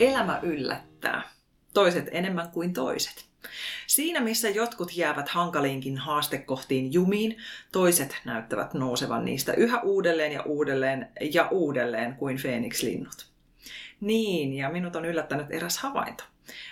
Elämä 0.00 0.38
yllättää. 0.42 1.22
Toiset 1.74 2.08
enemmän 2.10 2.50
kuin 2.50 2.72
toiset. 2.72 3.28
Siinä 3.86 4.20
missä 4.20 4.48
jotkut 4.48 4.96
jäävät 4.96 5.28
hankaliinkin 5.28 5.98
haastekohtiin 5.98 6.92
jumiin, 6.92 7.36
toiset 7.72 8.16
näyttävät 8.24 8.74
nousevan 8.74 9.24
niistä 9.24 9.52
yhä 9.52 9.80
uudelleen 9.80 10.32
ja 10.32 10.42
uudelleen 10.42 11.08
ja 11.32 11.48
uudelleen 11.50 12.16
kuin 12.16 12.36
Phoenix-linnut. 12.42 13.26
Niin, 14.00 14.54
ja 14.54 14.70
minut 14.70 14.96
on 14.96 15.04
yllättänyt 15.04 15.46
eräs 15.50 15.78
havainto. 15.78 16.24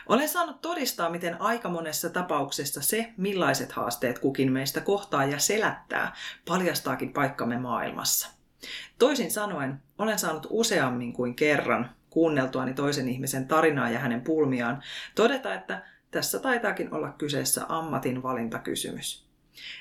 Olen 0.09 0.29
saanut 0.29 0.61
todistaa, 0.61 1.11
miten 1.11 1.41
aika 1.41 1.69
monessa 1.69 2.11
tapauksessa 2.11 2.83
se, 2.83 3.13
millaiset 3.17 3.73
haasteet 3.73 4.19
kukin 4.19 4.53
meistä 4.53 4.81
kohtaa 4.81 5.25
ja 5.25 5.39
selättää, 5.39 6.15
paljastaakin 6.49 7.13
paikkamme 7.13 7.59
maailmassa. 7.59 8.31
Toisin 8.99 9.31
sanoen, 9.31 9.83
olen 9.99 10.19
saanut 10.19 10.47
useammin 10.51 11.13
kuin 11.13 11.35
kerran 11.35 11.96
kuunneltuani 12.17 12.75
toisen 12.75 13.09
ihmisen 13.09 13.49
tarinaa 13.49 13.91
ja 13.91 13.99
hänen 13.99 14.21
pulmiaan 14.21 14.83
todeta, 15.15 15.55
että 15.55 15.83
tässä 16.11 16.39
taitaakin 16.39 16.95
olla 16.95 17.13
kyseessä 17.13 17.67
ammatin 17.69 18.23
valintakysymys. 18.23 19.29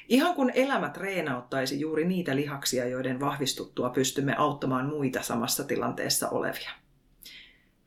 Ihan 0.10 0.36
kun 0.36 0.52
elämä 0.54 0.90
treenauttaisi 0.90 1.80
juuri 1.80 2.06
niitä 2.06 2.36
lihaksia, 2.36 2.86
joiden 2.86 3.20
vahvistuttua 3.20 3.90
pystymme 3.90 4.36
auttamaan 4.38 4.86
muita 4.86 5.22
samassa 5.22 5.64
tilanteessa 5.64 6.30
olevia. 6.30 6.72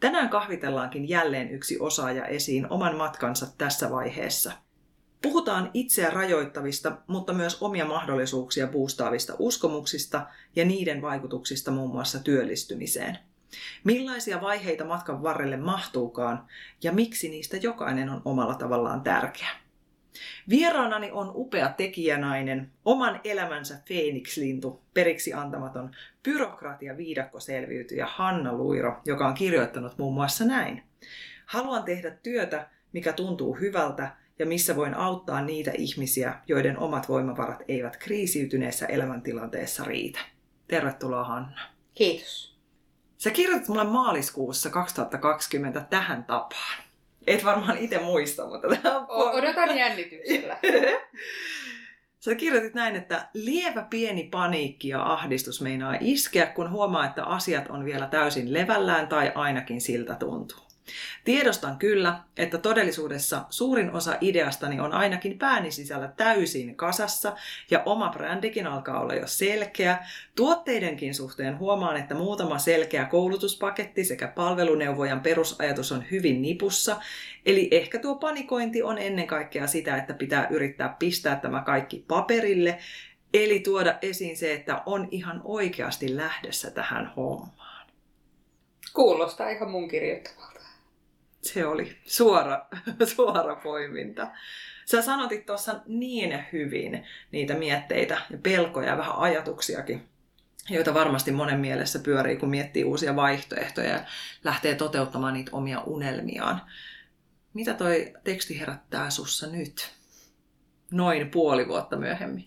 Tänään 0.00 0.28
kahvitellaankin 0.28 1.08
jälleen 1.08 1.50
yksi 1.50 1.78
osaaja 1.80 2.24
esiin 2.24 2.66
oman 2.70 2.96
matkansa 2.96 3.46
tässä 3.58 3.90
vaiheessa. 3.90 4.52
Puhutaan 5.22 5.70
itseä 5.74 6.10
rajoittavista, 6.10 6.96
mutta 7.06 7.32
myös 7.32 7.62
omia 7.62 7.84
mahdollisuuksia 7.84 8.66
boostaavista 8.66 9.36
uskomuksista 9.38 10.26
ja 10.56 10.64
niiden 10.64 11.02
vaikutuksista 11.02 11.70
muun 11.70 11.90
muassa 11.90 12.18
työllistymiseen. 12.18 13.18
Millaisia 13.84 14.40
vaiheita 14.40 14.84
matkan 14.84 15.22
varrelle 15.22 15.56
mahtuukaan 15.56 16.46
ja 16.82 16.92
miksi 16.92 17.28
niistä 17.28 17.56
jokainen 17.56 18.10
on 18.10 18.22
omalla 18.24 18.54
tavallaan 18.54 19.00
tärkeä. 19.00 19.48
Vieraanani 20.48 21.10
on 21.10 21.32
upea 21.34 21.68
tekijänainen, 21.68 22.70
oman 22.84 23.20
elämänsä 23.24 23.82
Phoenix-lintu, 23.86 24.82
periksi 24.94 25.32
antamaton 25.32 25.90
byrokratia 26.22 26.96
viidakkoselviytyjä 26.96 28.06
Hanna 28.06 28.52
Luiro, 28.52 29.00
joka 29.04 29.28
on 29.28 29.34
kirjoittanut 29.34 29.98
muun 29.98 30.14
muassa 30.14 30.44
näin. 30.44 30.82
Haluan 31.46 31.84
tehdä 31.84 32.10
työtä, 32.10 32.68
mikä 32.92 33.12
tuntuu 33.12 33.54
hyvältä 33.54 34.16
ja 34.38 34.46
missä 34.46 34.76
voin 34.76 34.94
auttaa 34.94 35.42
niitä 35.42 35.70
ihmisiä, 35.70 36.34
joiden 36.46 36.78
omat 36.78 37.08
voimavarat 37.08 37.62
eivät 37.68 37.96
kriisiytyneessä 37.96 38.86
elämäntilanteessa 38.86 39.84
riitä. 39.84 40.18
Tervetuloa 40.68 41.24
Hanna. 41.24 41.60
Kiitos. 41.94 42.57
Sä 43.18 43.30
kirjoitit 43.30 43.68
mulle 43.68 43.84
maaliskuussa 43.84 44.70
2020 44.70 45.80
tähän 45.90 46.24
tapaan. 46.24 46.82
Et 47.26 47.44
varmaan 47.44 47.78
itse 47.78 47.98
muista, 47.98 48.46
mutta 48.46 48.68
tämä 48.68 48.98
on... 48.98 49.34
Odotan 49.34 49.78
jännityksellä. 49.78 50.56
Sä 52.24 52.34
kirjoitit 52.34 52.74
näin, 52.74 52.96
että 52.96 53.28
lievä 53.34 53.86
pieni 53.90 54.24
paniikki 54.24 54.88
ja 54.88 55.12
ahdistus 55.12 55.60
meinaa 55.60 55.96
iskeä, 56.00 56.46
kun 56.46 56.70
huomaa, 56.70 57.06
että 57.06 57.24
asiat 57.24 57.68
on 57.68 57.84
vielä 57.84 58.06
täysin 58.06 58.52
levällään 58.52 59.08
tai 59.08 59.32
ainakin 59.34 59.80
siltä 59.80 60.14
tuntuu. 60.14 60.67
Tiedostan 61.24 61.78
kyllä, 61.78 62.20
että 62.36 62.58
todellisuudessa 62.58 63.44
suurin 63.50 63.90
osa 63.90 64.16
ideastani 64.20 64.80
on 64.80 64.92
ainakin 64.92 65.38
pääni 65.38 65.70
sisällä 65.70 66.12
täysin 66.16 66.76
kasassa 66.76 67.36
ja 67.70 67.82
oma 67.86 68.08
brändikin 68.08 68.66
alkaa 68.66 69.00
olla 69.00 69.14
jo 69.14 69.26
selkeä. 69.26 69.98
Tuotteidenkin 70.34 71.14
suhteen 71.14 71.58
huomaan, 71.58 71.96
että 71.96 72.14
muutama 72.14 72.58
selkeä 72.58 73.04
koulutuspaketti 73.04 74.04
sekä 74.04 74.28
palveluneuvojan 74.28 75.20
perusajatus 75.20 75.92
on 75.92 76.04
hyvin 76.10 76.42
nipussa. 76.42 76.96
Eli 77.46 77.68
ehkä 77.70 77.98
tuo 77.98 78.14
panikointi 78.14 78.82
on 78.82 78.98
ennen 78.98 79.26
kaikkea 79.26 79.66
sitä, 79.66 79.96
että 79.96 80.14
pitää 80.14 80.48
yrittää 80.50 80.96
pistää 80.98 81.36
tämä 81.36 81.62
kaikki 81.62 82.04
paperille, 82.08 82.78
eli 83.34 83.60
tuoda 83.60 83.98
esiin 84.02 84.36
se, 84.36 84.52
että 84.52 84.82
on 84.86 85.08
ihan 85.10 85.40
oikeasti 85.44 86.16
lähdössä 86.16 86.70
tähän 86.70 87.12
hommaan. 87.16 87.86
Kuulostaa 88.92 89.48
ihan 89.48 89.70
mun 89.70 89.88
kirjoittamalta 89.88 90.57
se 91.48 91.66
oli 91.66 91.96
suora, 92.04 92.66
suora 93.16 93.56
poiminta. 93.56 94.30
Sä 94.84 95.02
sanotit 95.02 95.46
tuossa 95.46 95.80
niin 95.86 96.44
hyvin 96.52 97.06
niitä 97.32 97.54
mietteitä 97.54 98.20
ja 98.30 98.38
pelkoja 98.42 98.88
ja 98.88 98.98
vähän 98.98 99.16
ajatuksiakin, 99.16 100.08
joita 100.70 100.94
varmasti 100.94 101.30
monen 101.30 101.60
mielessä 101.60 101.98
pyörii, 101.98 102.36
kun 102.36 102.50
miettii 102.50 102.84
uusia 102.84 103.16
vaihtoehtoja 103.16 103.88
ja 103.88 104.00
lähtee 104.44 104.74
toteuttamaan 104.74 105.34
niitä 105.34 105.50
omia 105.54 105.80
unelmiaan. 105.80 106.62
Mitä 107.54 107.74
toi 107.74 108.12
teksti 108.24 108.60
herättää 108.60 109.10
sussa 109.10 109.46
nyt? 109.46 109.90
Noin 110.90 111.30
puoli 111.30 111.68
vuotta 111.68 111.96
myöhemmin. 111.96 112.44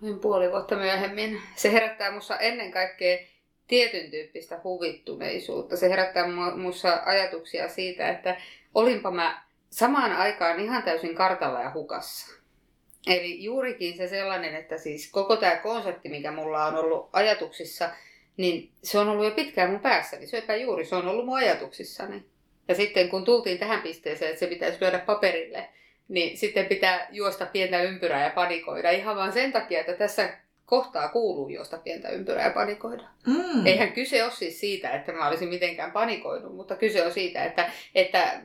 Noin 0.00 0.18
puoli 0.18 0.50
vuotta 0.50 0.76
myöhemmin. 0.76 1.40
Se 1.56 1.72
herättää 1.72 2.10
mussa 2.10 2.38
ennen 2.38 2.72
kaikkea 2.72 3.31
tietyn 3.72 4.10
tyyppistä 4.10 4.60
huvittuneisuutta. 4.64 5.76
Se 5.76 5.88
herättää 5.88 6.26
minussa 6.26 7.02
ajatuksia 7.04 7.68
siitä, 7.68 8.08
että 8.08 8.36
olinpa 8.74 9.10
mä 9.10 9.42
samaan 9.70 10.12
aikaan 10.12 10.60
ihan 10.60 10.82
täysin 10.82 11.14
kartalla 11.14 11.60
ja 11.60 11.72
hukassa. 11.74 12.34
Eli 13.06 13.44
juurikin 13.44 13.96
se 13.96 14.08
sellainen, 14.08 14.54
että 14.54 14.78
siis 14.78 15.10
koko 15.10 15.36
tämä 15.36 15.56
konsepti, 15.56 16.08
mikä 16.08 16.32
mulla 16.32 16.66
on 16.66 16.76
ollut 16.76 17.08
ajatuksissa, 17.12 17.90
niin 18.36 18.70
se 18.82 18.98
on 18.98 19.08
ollut 19.08 19.24
jo 19.24 19.30
pitkään 19.30 19.70
mun 19.70 19.80
päässäni. 19.80 20.26
Söipä 20.26 20.56
juuri, 20.56 20.84
se 20.84 20.96
on 20.96 21.08
ollut 21.08 21.26
mun 21.26 21.38
ajatuksissani. 21.38 22.24
Ja 22.68 22.74
sitten 22.74 23.08
kun 23.08 23.24
tultiin 23.24 23.58
tähän 23.58 23.82
pisteeseen, 23.82 24.30
että 24.30 24.40
se 24.40 24.46
pitäisi 24.46 24.80
lyödä 24.80 24.98
paperille, 24.98 25.68
niin 26.08 26.36
sitten 26.38 26.66
pitää 26.66 27.08
juosta 27.10 27.46
pientä 27.46 27.82
ympyrää 27.82 28.24
ja 28.24 28.30
panikoida. 28.30 28.90
Ihan 28.90 29.16
vaan 29.16 29.32
sen 29.32 29.52
takia, 29.52 29.80
että 29.80 29.94
tässä 29.94 30.41
kohtaa 30.72 31.08
kuuluu 31.08 31.48
juosta 31.48 31.78
pientä 31.78 32.08
ympyrää 32.08 32.44
ja 32.44 32.50
panikoida. 32.50 33.04
Mm. 33.26 33.66
Eihän 33.66 33.92
kyse 33.92 34.24
ole 34.24 34.32
siis 34.32 34.60
siitä, 34.60 34.90
että 34.90 35.12
mä 35.12 35.28
olisin 35.28 35.48
mitenkään 35.48 35.92
panikoinut, 35.92 36.56
mutta 36.56 36.76
kyse 36.76 37.06
on 37.06 37.12
siitä, 37.12 37.44
että, 37.44 37.70
että 37.94 38.40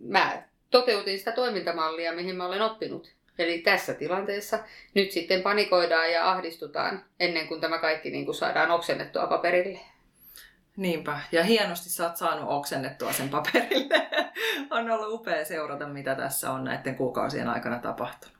mä 0.00 0.42
toteutin 0.70 1.18
sitä 1.18 1.32
toimintamallia, 1.32 2.12
mihin 2.12 2.36
mä 2.36 2.46
olen 2.46 2.62
oppinut. 2.62 3.12
Eli 3.38 3.58
tässä 3.58 3.94
tilanteessa 3.94 4.58
nyt 4.94 5.10
sitten 5.10 5.42
panikoidaan 5.42 6.12
ja 6.12 6.30
ahdistutaan 6.30 7.04
ennen 7.20 7.48
kuin 7.48 7.60
tämä 7.60 7.78
kaikki 7.78 8.10
niin 8.10 8.24
kuin 8.24 8.34
saadaan 8.34 8.70
oksennettua 8.70 9.26
paperille. 9.26 9.80
Niinpä, 10.76 11.20
ja 11.32 11.44
hienosti 11.44 11.90
sä 11.90 12.06
oot 12.06 12.16
saanut 12.16 12.50
oksennettua 12.50 13.12
sen 13.12 13.28
paperille. 13.28 14.08
on 14.70 14.90
ollut 14.90 15.20
upea 15.20 15.44
seurata, 15.44 15.86
mitä 15.86 16.14
tässä 16.14 16.50
on 16.50 16.64
näiden 16.64 16.94
kuukausien 16.94 17.48
aikana 17.48 17.78
tapahtunut. 17.78 18.36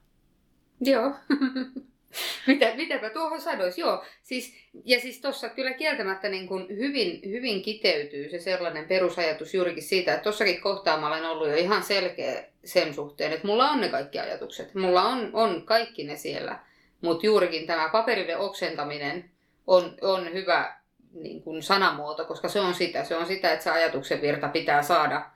Joo. 0.81 1.15
Mitä, 2.47 2.75
mitäpä 2.77 3.11
tuohon 3.11 3.41
sanoisi, 3.41 3.81
joo. 3.81 4.05
Siis, 4.23 4.55
ja 4.85 5.01
siis 5.01 5.21
tuossa 5.21 5.49
kyllä 5.49 5.73
kieltämättä 5.73 6.29
niin 6.29 6.49
kuin 6.49 6.69
hyvin, 6.69 7.21
hyvin 7.25 7.63
kiteytyy 7.63 8.29
se 8.29 8.39
sellainen 8.39 8.85
perusajatus 8.85 9.55
juurikin 9.55 9.83
siitä, 9.83 10.13
että 10.13 10.23
tuossakin 10.23 10.61
kohtaa 10.61 11.01
mä 11.01 11.07
olen 11.07 11.25
ollut 11.25 11.49
jo 11.49 11.57
ihan 11.57 11.83
selkeä 11.83 12.45
sen 12.65 12.95
suhteen, 12.95 13.33
että 13.33 13.47
mulla 13.47 13.71
on 13.71 13.81
ne 13.81 13.89
kaikki 13.89 14.19
ajatukset. 14.19 14.75
Mulla 14.75 15.03
on, 15.03 15.31
on 15.33 15.63
kaikki 15.63 16.05
ne 16.05 16.17
siellä. 16.17 16.59
Mutta 17.01 17.27
juurikin 17.27 17.67
tämä 17.67 17.89
paperille 17.89 18.37
oksentaminen 18.37 19.31
on, 19.67 19.95
on 20.03 20.33
hyvä 20.33 20.81
niin 21.13 21.43
kuin 21.43 21.63
sanamuoto, 21.63 22.25
koska 22.25 22.49
se 22.49 22.61
on 22.61 22.75
sitä. 22.75 23.05
Se 23.05 23.17
on 23.17 23.27
sitä, 23.27 23.53
että 23.53 23.65
se 23.65 23.71
ajatuksen 23.71 24.23
virta 24.23 24.49
pitää 24.49 24.83
saada 24.83 25.31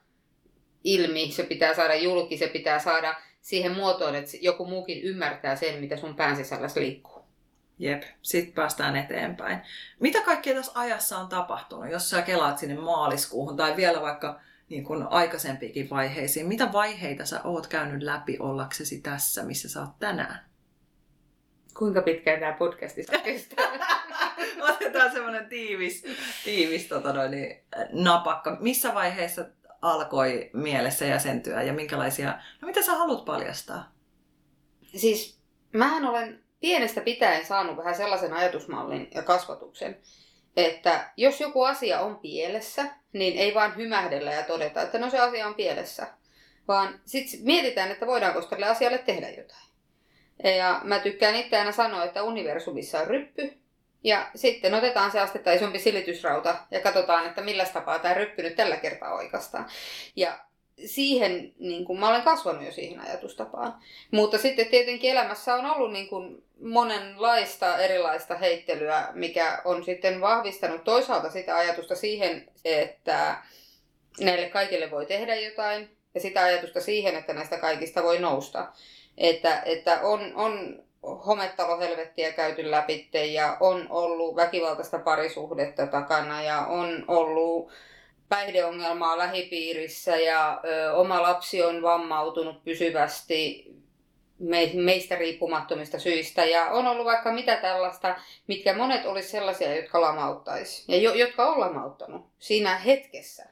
ilmi, 0.84 1.30
se 1.32 1.42
pitää 1.42 1.74
saada 1.74 1.94
julki, 1.94 2.38
se 2.38 2.46
pitää 2.46 2.78
saada 2.78 3.14
siihen 3.44 3.72
muotoon, 3.72 4.14
että 4.14 4.30
joku 4.40 4.66
muukin 4.66 5.02
ymmärtää 5.02 5.56
sen, 5.56 5.80
mitä 5.80 5.96
sun 5.96 6.16
pään 6.16 6.36
sisällä 6.36 6.68
liikkuu. 6.76 7.24
Jep, 7.78 8.02
sitten 8.22 8.54
päästään 8.54 8.96
eteenpäin. 8.96 9.58
Mitä 10.00 10.20
kaikkea 10.20 10.54
tässä 10.54 10.72
ajassa 10.74 11.18
on 11.18 11.28
tapahtunut, 11.28 11.90
jos 11.90 12.10
sä 12.10 12.22
kelaat 12.22 12.58
sinne 12.58 12.74
maaliskuuhun 12.74 13.56
tai 13.56 13.76
vielä 13.76 14.00
vaikka 14.00 14.40
niin 14.68 14.84
kuin 14.84 15.02
aikaisempiinkin 15.10 15.90
vaiheisiin? 15.90 16.46
Mitä 16.46 16.72
vaiheita 16.72 17.24
sä 17.24 17.40
oot 17.44 17.66
käynyt 17.66 18.02
läpi 18.02 18.36
ollaksesi 18.40 19.00
tässä, 19.00 19.42
missä 19.42 19.68
sä 19.68 19.80
oot 19.80 19.98
tänään? 19.98 20.44
Kuinka 21.78 22.02
pitkään 22.02 22.40
tämä 22.40 22.52
podcasti 22.52 23.02
saa 23.02 23.18
kestää? 23.24 23.66
Otetaan 24.60 25.12
semmoinen 25.12 25.46
tiivis, 25.46 26.04
tiivis 26.44 26.86
tota 26.86 27.12
noin, 27.12 27.30
niin, 27.30 27.64
napakka. 27.92 28.56
Missä 28.60 28.94
vaiheessa 28.94 29.44
alkoi 29.84 30.50
mielessä 30.52 31.04
jäsentyä 31.04 31.62
ja 31.62 31.72
minkälaisia, 31.72 32.38
no 32.60 32.66
mitä 32.66 32.82
sä 32.82 32.92
haluat 32.92 33.24
paljastaa? 33.24 33.92
Siis 34.96 35.38
mähän 35.72 36.04
olen 36.04 36.44
pienestä 36.60 37.00
pitäen 37.00 37.46
saanut 37.46 37.76
vähän 37.76 37.94
sellaisen 37.94 38.32
ajatusmallin 38.32 39.08
ja 39.14 39.22
kasvatuksen, 39.22 39.98
että 40.56 41.12
jos 41.16 41.40
joku 41.40 41.62
asia 41.62 42.00
on 42.00 42.16
pielessä, 42.16 42.84
niin 43.12 43.38
ei 43.38 43.54
vaan 43.54 43.76
hymähdellä 43.76 44.32
ja 44.32 44.42
todeta, 44.42 44.82
että 44.82 44.98
no 44.98 45.10
se 45.10 45.18
asia 45.18 45.46
on 45.46 45.54
pielessä, 45.54 46.06
vaan 46.68 47.00
sitten 47.04 47.40
mietitään, 47.42 47.90
että 47.90 48.06
voidaanko 48.06 48.42
tälle 48.42 48.66
asialle 48.66 48.98
tehdä 48.98 49.30
jotain. 49.30 49.64
Ja 50.58 50.80
mä 50.84 50.98
tykkään 50.98 51.36
itse 51.36 51.58
aina 51.58 51.72
sanoa, 51.72 52.04
että 52.04 52.22
universumissa 52.22 53.00
on 53.00 53.06
ryppy, 53.06 53.63
ja 54.04 54.30
sitten 54.34 54.74
otetaan 54.74 55.10
se 55.10 55.20
astetta 55.20 55.52
isompi 55.52 55.78
silitysrauta 55.78 56.56
ja 56.70 56.80
katsotaan, 56.80 57.26
että 57.26 57.42
millä 57.42 57.64
tapaa 57.64 57.98
tämä 57.98 58.14
ryppy 58.14 58.42
nyt 58.42 58.56
tällä 58.56 58.76
kertaa 58.76 59.14
oikeastaan. 59.14 59.66
Ja 60.16 60.38
siihen, 60.86 61.52
niin 61.58 61.84
kuin, 61.84 62.00
mä 62.00 62.08
olen 62.08 62.22
kasvanut 62.22 62.64
jo 62.64 62.72
siihen 62.72 63.00
ajatustapaan. 63.00 63.74
Mutta 64.10 64.38
sitten 64.38 64.66
tietenkin 64.66 65.10
elämässä 65.10 65.54
on 65.54 65.66
ollut 65.66 65.92
niin 65.92 66.08
kuin, 66.08 66.44
monenlaista 66.60 67.78
erilaista 67.78 68.34
heittelyä, 68.34 69.08
mikä 69.12 69.62
on 69.64 69.84
sitten 69.84 70.20
vahvistanut 70.20 70.84
toisaalta 70.84 71.30
sitä 71.30 71.56
ajatusta 71.56 71.94
siihen, 71.94 72.50
että 72.64 73.36
näille 74.20 74.48
kaikille 74.48 74.90
voi 74.90 75.06
tehdä 75.06 75.34
jotain, 75.34 75.96
ja 76.14 76.20
sitä 76.20 76.42
ajatusta 76.42 76.80
siihen, 76.80 77.16
että 77.16 77.32
näistä 77.32 77.58
kaikista 77.58 78.02
voi 78.02 78.18
nousta. 78.18 78.72
Että, 79.18 79.62
että 79.64 80.00
on, 80.00 80.32
on 80.34 80.82
hometalohelvettiä 81.26 82.32
käyty 82.32 82.70
läpi 82.70 83.10
ja 83.32 83.56
on 83.60 83.86
ollut 83.90 84.36
väkivaltaista 84.36 84.98
parisuhdetta 84.98 85.86
takana 85.86 86.42
ja 86.42 86.66
on 86.66 87.04
ollut 87.08 87.70
päihdeongelmaa 88.28 89.18
lähipiirissä 89.18 90.16
ja 90.16 90.60
ö, 90.64 90.92
oma 90.92 91.22
lapsi 91.22 91.62
on 91.62 91.82
vammautunut 91.82 92.64
pysyvästi 92.64 93.74
me, 94.38 94.70
meistä 94.74 95.16
riippumattomista 95.16 95.98
syistä. 95.98 96.44
Ja 96.44 96.64
on 96.64 96.86
ollut 96.86 97.04
vaikka 97.04 97.32
mitä 97.32 97.56
tällaista, 97.56 98.16
mitkä 98.46 98.74
monet 98.74 99.06
olisi 99.06 99.28
sellaisia, 99.28 99.76
jotka 99.76 100.00
lamauttaisi 100.00 100.92
ja 100.92 100.98
jo, 100.98 101.14
jotka 101.14 101.46
on 101.46 101.60
lamauttanut 101.60 102.26
siinä 102.38 102.78
hetkessä. 102.78 103.44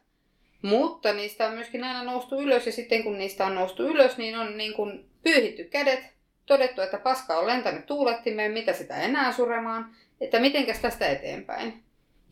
Mutta 0.62 1.12
niistä 1.12 1.46
on 1.46 1.54
myöskin 1.54 1.84
aina 1.84 2.04
noustu 2.04 2.40
ylös 2.40 2.66
ja 2.66 2.72
sitten 2.72 3.02
kun 3.02 3.18
niistä 3.18 3.46
on 3.46 3.54
noustu 3.54 3.82
ylös, 3.82 4.16
niin 4.16 4.38
on 4.38 4.56
niin 4.56 4.74
kuin 4.74 5.10
pyyhitty 5.22 5.64
kädet, 5.64 6.12
todettu, 6.46 6.80
että 6.80 6.98
paska 6.98 7.38
on 7.38 7.46
lentänyt 7.46 7.86
tuulettimeen, 7.86 8.52
mitä 8.52 8.72
sitä 8.72 8.96
enää 8.96 9.32
suremaan, 9.32 9.96
että 10.20 10.40
mitenkäs 10.40 10.78
tästä 10.78 11.06
eteenpäin. 11.06 11.82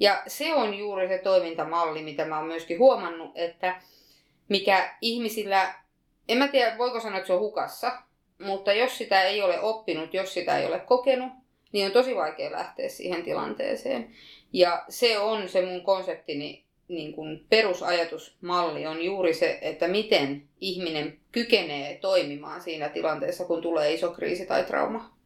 Ja 0.00 0.22
se 0.26 0.54
on 0.54 0.74
juuri 0.74 1.08
se 1.08 1.18
toimintamalli, 1.18 2.02
mitä 2.02 2.24
mä 2.24 2.38
oon 2.38 2.46
myöskin 2.46 2.78
huomannut, 2.78 3.32
että 3.34 3.80
mikä 4.48 4.94
ihmisillä, 5.00 5.74
en 6.28 6.38
mä 6.38 6.48
tiedä 6.48 6.78
voiko 6.78 7.00
sanoa, 7.00 7.18
että 7.18 7.26
se 7.26 7.32
on 7.32 7.40
hukassa, 7.40 8.02
mutta 8.38 8.72
jos 8.72 8.98
sitä 8.98 9.22
ei 9.22 9.42
ole 9.42 9.60
oppinut, 9.60 10.14
jos 10.14 10.34
sitä 10.34 10.58
ei 10.58 10.66
ole 10.66 10.78
kokenut, 10.80 11.32
niin 11.72 11.86
on 11.86 11.92
tosi 11.92 12.16
vaikea 12.16 12.52
lähteä 12.52 12.88
siihen 12.88 13.22
tilanteeseen. 13.22 14.14
Ja 14.52 14.84
se 14.88 15.18
on 15.18 15.48
se 15.48 15.62
mun 15.62 15.82
konseptini 15.82 16.64
niin 16.90 17.12
kuin 17.12 17.46
perusajatusmalli 17.48 18.86
on 18.86 19.02
juuri 19.04 19.34
se, 19.34 19.58
että 19.62 19.88
miten 19.88 20.42
ihminen 20.60 21.18
kykenee 21.32 21.98
toimimaan 21.98 22.60
siinä 22.60 22.88
tilanteessa, 22.88 23.44
kun 23.44 23.62
tulee 23.62 23.94
iso 23.94 24.10
kriisi 24.10 24.46
tai 24.46 24.64
trauma. 24.64 25.20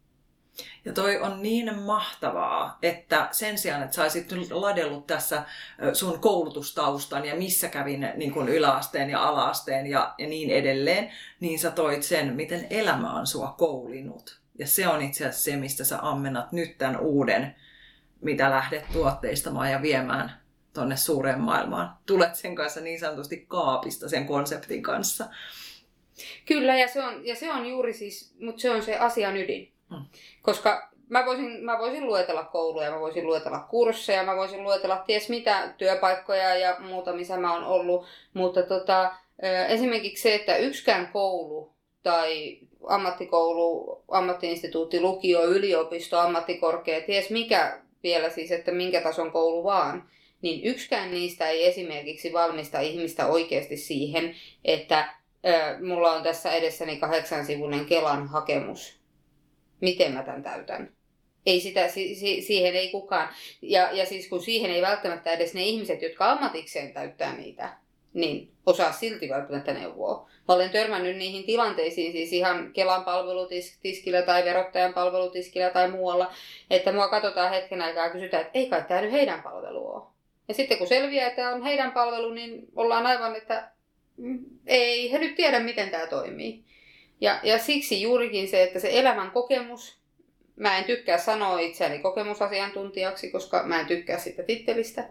Ja 0.84 0.92
toi 0.92 1.20
on 1.20 1.42
niin 1.42 1.78
mahtavaa, 1.78 2.78
että 2.82 3.28
sen 3.30 3.58
sijaan, 3.58 3.82
että 3.82 3.96
sä 3.96 4.02
olisit 4.02 4.32
ladellut 4.50 5.06
tässä 5.06 5.42
sun 5.92 6.20
koulutustaustan 6.20 7.24
ja 7.24 7.36
missä 7.36 7.68
kävin 7.68 8.08
niin 8.16 8.32
kuin 8.32 8.48
yläasteen 8.48 9.10
ja 9.10 9.28
alaasteen 9.28 9.86
ja, 9.86 10.14
ja 10.18 10.26
niin 10.26 10.50
edelleen, 10.50 11.12
niin 11.40 11.58
sä 11.58 11.70
toit 11.70 12.02
sen, 12.02 12.34
miten 12.34 12.66
elämä 12.70 13.14
on 13.14 13.26
sua 13.26 13.54
koulinut. 13.58 14.40
Ja 14.58 14.66
se 14.66 14.88
on 14.88 15.02
itse 15.02 15.26
asiassa 15.26 15.50
se, 15.50 15.56
mistä 15.56 15.84
sä 15.84 15.98
ammennat 16.02 16.52
nyt 16.52 16.78
tämän 16.78 17.00
uuden, 17.00 17.54
mitä 18.20 18.50
lähdet 18.50 18.84
tuotteistamaan 18.92 19.70
ja 19.70 19.82
viemään 19.82 20.43
tuonne 20.74 20.96
suureen 20.96 21.40
maailmaan. 21.40 21.90
Tulet 22.06 22.34
sen 22.34 22.54
kanssa 22.54 22.80
niin 22.80 23.00
sanotusti 23.00 23.44
kaapista 23.48 24.08
sen 24.08 24.26
konseptin 24.26 24.82
kanssa. 24.82 25.24
Kyllä, 26.46 26.76
ja 26.76 26.88
se 26.88 27.02
on, 27.02 27.26
ja 27.26 27.36
se 27.36 27.52
on 27.52 27.66
juuri 27.66 27.92
siis, 27.92 28.34
mutta 28.40 28.60
se 28.60 28.70
on 28.70 28.82
se 28.82 28.96
asian 28.96 29.36
ydin. 29.36 29.72
Hmm. 29.90 30.04
Koska 30.42 30.88
mä 31.08 31.26
voisin, 31.26 31.64
mä 31.64 31.78
voisin 31.78 32.06
luetella 32.06 32.44
kouluja, 32.44 32.90
mä 32.90 33.00
voisin 33.00 33.26
luetella 33.26 33.58
kursseja, 33.58 34.22
mä 34.22 34.36
voisin 34.36 34.62
luetella 34.62 34.96
ties 34.96 35.28
mitä 35.28 35.74
työpaikkoja 35.78 36.56
ja 36.56 36.76
muuta, 36.80 37.12
missä 37.12 37.36
mä 37.36 37.54
oon 37.54 37.64
ollut. 37.64 38.06
Mutta 38.34 38.62
tota, 38.62 39.14
esimerkiksi 39.68 40.22
se, 40.22 40.34
että 40.34 40.56
yksikään 40.56 41.08
koulu 41.12 41.74
tai 42.02 42.58
ammattikoulu, 42.88 44.02
ammattiinstituutti, 44.08 45.00
lukio, 45.00 45.44
yliopisto, 45.44 46.18
ammattikorkea, 46.18 47.00
ties 47.00 47.30
mikä 47.30 47.80
vielä 48.02 48.30
siis, 48.30 48.50
että 48.52 48.72
minkä 48.72 49.00
tason 49.00 49.32
koulu 49.32 49.64
vaan, 49.64 50.08
niin 50.44 50.64
yksikään 50.64 51.10
niistä 51.10 51.48
ei 51.48 51.66
esimerkiksi 51.66 52.32
valmista 52.32 52.80
ihmistä 52.80 53.26
oikeasti 53.26 53.76
siihen, 53.76 54.36
että 54.64 55.14
mulla 55.82 56.12
on 56.12 56.22
tässä 56.22 56.52
edessäni 56.52 56.96
kahdeksan 56.96 57.46
sivunen 57.46 57.86
Kelan 57.86 58.28
hakemus. 58.28 58.98
Miten 59.80 60.12
mä 60.12 60.22
tämän 60.22 60.42
täytän? 60.42 60.92
Ei 61.46 61.60
sitä, 61.60 61.88
si, 61.88 62.14
si, 62.14 62.42
siihen 62.42 62.76
ei 62.76 62.90
kukaan. 62.90 63.28
Ja, 63.62 63.92
ja 63.92 64.06
siis 64.06 64.28
kun 64.28 64.42
siihen 64.42 64.70
ei 64.70 64.82
välttämättä 64.82 65.30
edes 65.30 65.54
ne 65.54 65.62
ihmiset, 65.62 66.02
jotka 66.02 66.30
ammatikseen 66.30 66.92
täyttää 66.92 67.36
niitä, 67.36 67.76
niin 68.14 68.52
osaa 68.66 68.92
silti 68.92 69.28
välttämättä 69.28 69.74
neuvoa. 69.74 70.28
Mä 70.48 70.54
olen 70.54 70.70
törmännyt 70.70 71.16
niihin 71.16 71.44
tilanteisiin 71.44 72.12
siis 72.12 72.32
ihan 72.32 72.72
Kelan 72.72 73.04
palvelutiskillä 73.04 74.22
tai 74.22 74.44
verottajan 74.44 74.94
palvelutiskillä 74.94 75.70
tai 75.70 75.90
muualla, 75.90 76.32
että 76.70 76.92
mua 76.92 77.08
katsotaan 77.08 77.50
hetken 77.50 77.82
aikaa 77.82 78.04
ja 78.04 78.12
kysytään, 78.12 78.42
että 78.46 78.58
ei 78.58 78.68
kai 78.68 78.84
tämä 78.88 79.00
nyt 79.00 79.12
heidän 79.12 79.42
palvelu 79.42 79.88
ole. 79.88 80.13
Ja 80.48 80.54
sitten 80.54 80.78
kun 80.78 80.86
selviää, 80.86 81.28
että 81.28 81.50
on 81.50 81.62
heidän 81.62 81.92
palvelu, 81.92 82.30
niin 82.30 82.66
ollaan 82.76 83.06
aivan, 83.06 83.36
että 83.36 83.70
mm, 84.16 84.44
ei 84.66 85.12
he 85.12 85.18
nyt 85.18 85.34
tiedä, 85.34 85.60
miten 85.60 85.90
tämä 85.90 86.06
toimii. 86.06 86.64
Ja, 87.20 87.40
ja 87.42 87.58
siksi 87.58 88.02
juurikin 88.02 88.48
se, 88.48 88.62
että 88.62 88.78
se 88.78 88.88
elämän 88.92 89.30
kokemus, 89.30 89.98
mä 90.56 90.78
en 90.78 90.84
tykkää 90.84 91.18
sanoa 91.18 91.60
itseäni 91.60 91.98
kokemusasiantuntijaksi, 91.98 93.30
koska 93.30 93.62
mä 93.62 93.80
en 93.80 93.86
tykkää 93.86 94.18
sitä 94.18 94.42
tittelistä. 94.42 95.08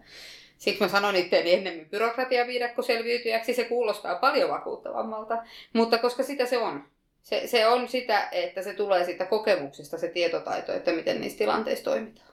Siksi 0.57 0.83
mä 0.83 0.89
sanon 0.89 1.15
itseäni 1.15 1.53
ennemmin 1.53 1.89
byrokratiaviidakkoselviytyjäksi, 1.89 3.53
se 3.53 3.63
kuulostaa 3.63 4.15
paljon 4.15 4.49
vakuuttavammalta, 4.49 5.43
mutta 5.73 5.97
koska 5.97 6.23
sitä 6.23 6.45
se 6.45 6.57
on. 6.57 6.83
Se, 7.21 7.47
se 7.47 7.67
on 7.67 7.87
sitä, 7.87 8.27
että 8.31 8.61
se 8.61 8.73
tulee 8.73 9.05
siitä 9.05 9.25
kokemuksesta 9.25 9.97
se 9.97 10.07
tietotaito, 10.07 10.73
että 10.73 10.91
miten 10.91 11.21
niissä 11.21 11.37
tilanteissa 11.37 11.83
toimitaan. 11.83 12.32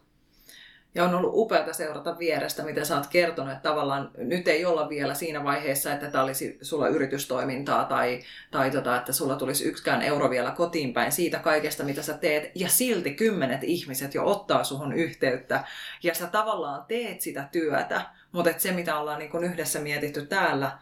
Ja 0.94 1.04
on 1.04 1.14
ollut 1.14 1.32
upeata 1.34 1.72
seurata 1.72 2.18
vierestä, 2.18 2.62
mitä 2.62 2.84
sä 2.84 2.96
oot 2.96 3.06
kertonut, 3.06 3.52
että 3.52 3.68
tavallaan 3.68 4.10
nyt 4.16 4.48
ei 4.48 4.64
olla 4.64 4.88
vielä 4.88 5.14
siinä 5.14 5.44
vaiheessa, 5.44 5.92
että 5.92 6.10
tämä 6.10 6.24
olisi 6.24 6.58
sulla 6.62 6.88
yritystoimintaa 6.88 7.84
tai, 7.84 8.20
tai 8.50 8.70
tota, 8.70 8.96
että 8.96 9.12
sulla 9.12 9.36
tulisi 9.36 9.64
yksikään 9.64 10.02
euro 10.02 10.30
vielä 10.30 10.50
kotiin 10.50 10.92
päin 10.92 11.12
siitä 11.12 11.38
kaikesta, 11.38 11.84
mitä 11.84 12.02
sä 12.02 12.18
teet. 12.18 12.52
Ja 12.54 12.68
silti 12.68 13.14
kymmenet 13.14 13.64
ihmiset 13.64 14.14
jo 14.14 14.26
ottaa 14.26 14.64
suhun 14.64 14.92
yhteyttä 14.92 15.64
ja 16.02 16.14
sä 16.14 16.26
tavallaan 16.26 16.84
teet 16.88 17.20
sitä 17.20 17.48
työtä, 17.52 18.02
mutta 18.32 18.50
se, 18.58 18.72
mitä 18.72 18.98
ollaan 18.98 19.18
niin 19.18 19.44
yhdessä 19.44 19.78
mietitty 19.78 20.26
täällä, 20.26 20.78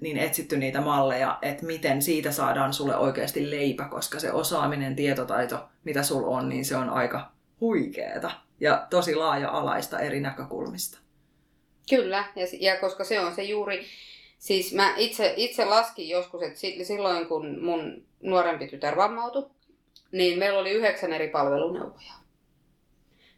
niin 0.00 0.16
etsitty 0.16 0.56
niitä 0.56 0.80
malleja, 0.80 1.38
että 1.42 1.66
miten 1.66 2.02
siitä 2.02 2.32
saadaan 2.32 2.72
sulle 2.72 2.96
oikeasti 2.96 3.50
leipä, 3.50 3.84
koska 3.84 4.20
se 4.20 4.32
osaaminen, 4.32 4.96
tietotaito, 4.96 5.68
mitä 5.84 6.02
sulla 6.02 6.26
on, 6.26 6.48
niin 6.48 6.64
se 6.64 6.76
on 6.76 6.90
aika 6.90 7.32
huikeeta 7.60 8.45
ja 8.60 8.86
tosi 8.90 9.14
laaja-alaista 9.14 9.98
eri 9.98 10.20
näkökulmista. 10.20 10.98
Kyllä, 11.90 12.24
ja, 12.36 12.46
ja 12.60 12.76
koska 12.76 13.04
se 13.04 13.20
on 13.20 13.34
se 13.34 13.42
juuri, 13.42 13.86
siis 14.38 14.74
mä 14.74 14.94
itse, 14.96 15.34
itse 15.36 15.64
laskin 15.64 16.08
joskus, 16.08 16.42
että 16.42 16.60
silloin 16.82 17.26
kun 17.26 17.60
mun 17.60 18.06
nuorempi 18.22 18.66
tytär 18.66 18.96
vammautui, 18.96 19.50
niin 20.12 20.38
meillä 20.38 20.58
oli 20.58 20.70
yhdeksän 20.70 21.12
eri 21.12 21.28
palveluneuvojaa. 21.28 22.26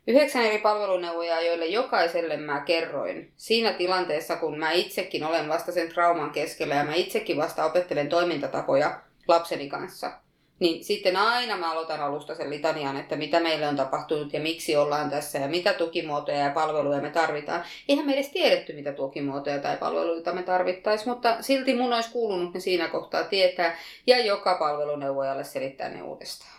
Yhdeksän 0.06 0.42
eri 0.42 0.58
palveluneuvojaa, 0.58 1.40
joille 1.40 1.66
jokaiselle 1.66 2.37
mä 2.37 2.60
kerroin 2.60 3.32
siinä 3.37 3.72
tilanteessa, 3.72 4.37
kun 4.37 4.58
mä 4.58 4.70
itsekin 4.70 5.25
olen 5.25 5.48
vasta 5.48 5.72
sen 5.72 5.88
trauman 5.88 6.30
keskellä 6.30 6.75
ja 6.75 6.84
mä 6.84 6.94
itsekin 6.94 7.37
vasta 7.37 7.64
opettelen 7.64 8.08
toimintatapoja 8.08 9.00
lapseni 9.28 9.68
kanssa– 9.68 10.12
niin 10.58 10.84
sitten 10.84 11.16
aina 11.16 11.56
mä 11.56 11.72
aloitan 11.72 12.00
alusta 12.00 12.34
sen 12.34 12.50
litanian, 12.50 12.96
että 12.96 13.16
mitä 13.16 13.40
meille 13.40 13.68
on 13.68 13.76
tapahtunut 13.76 14.32
ja 14.32 14.40
miksi 14.40 14.76
ollaan 14.76 15.10
tässä 15.10 15.38
ja 15.38 15.48
mitä 15.48 15.72
tukimuotoja 15.72 16.38
ja 16.38 16.50
palveluja 16.50 17.00
me 17.00 17.10
tarvitaan. 17.10 17.64
Eihän 17.88 18.06
me 18.06 18.14
edes 18.14 18.28
tiedetty, 18.28 18.72
mitä 18.72 18.92
tukimuotoja 18.92 19.58
tai 19.58 19.76
palveluita 19.76 20.32
me 20.32 20.42
tarvittaisiin, 20.42 21.08
mutta 21.08 21.36
silti 21.40 21.74
mun 21.74 21.92
olisi 21.92 22.10
kuulunut 22.10 22.54
ne 22.54 22.60
siinä 22.60 22.88
kohtaa 22.88 23.24
tietää 23.24 23.78
ja 24.06 24.18
joka 24.24 24.54
palveluneuvojalle 24.54 25.44
selittää 25.44 25.88
ne 25.88 26.02
uudestaan. 26.02 26.58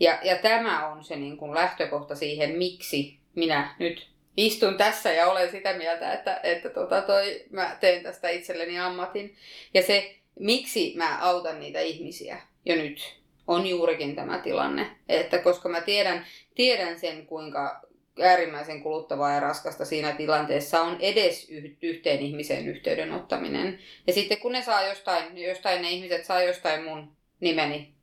Ja, 0.00 0.18
ja 0.22 0.36
tämä 0.36 0.88
on 0.88 1.04
se 1.04 1.16
niin 1.16 1.36
kuin 1.36 1.54
lähtökohta 1.54 2.14
siihen, 2.14 2.50
miksi 2.50 3.18
minä 3.34 3.74
nyt 3.78 4.08
istun 4.36 4.76
tässä 4.76 5.12
ja 5.12 5.30
olen 5.30 5.50
sitä 5.50 5.72
mieltä, 5.72 6.12
että, 6.12 6.40
että 6.42 6.68
tota 6.70 7.02
toi, 7.02 7.44
mä 7.50 7.76
teen 7.80 8.02
tästä 8.02 8.28
itselleni 8.28 8.78
ammatin. 8.78 9.36
Ja 9.74 9.82
se, 9.82 10.16
miksi 10.40 10.92
mä 10.96 11.18
autan 11.20 11.60
niitä 11.60 11.80
ihmisiä 11.80 12.38
jo 12.64 12.76
nyt, 12.76 13.23
on 13.46 13.66
juurikin 13.66 14.16
tämä 14.16 14.38
tilanne. 14.38 14.90
Että 15.08 15.38
koska 15.38 15.68
mä 15.68 15.80
tiedän, 15.80 16.26
tiedän 16.54 17.00
sen, 17.00 17.26
kuinka 17.26 17.80
äärimmäisen 18.22 18.82
kuluttavaa 18.82 19.32
ja 19.32 19.40
raskasta 19.40 19.84
siinä 19.84 20.12
tilanteessa 20.12 20.80
on 20.80 20.96
edes 21.00 21.48
yhteen 21.82 22.20
ihmiseen 22.20 22.68
yhteyden 22.68 23.12
ottaminen. 23.12 23.78
Ja 24.06 24.12
sitten 24.12 24.38
kun 24.38 24.52
ne 24.52 24.62
saa 24.62 24.88
jostain, 24.88 25.38
jostain 25.38 25.82
ne 25.82 25.90
ihmiset 25.90 26.24
saa 26.24 26.42
jostain 26.42 26.84
mun 26.84 27.12
nimeni 27.40 27.94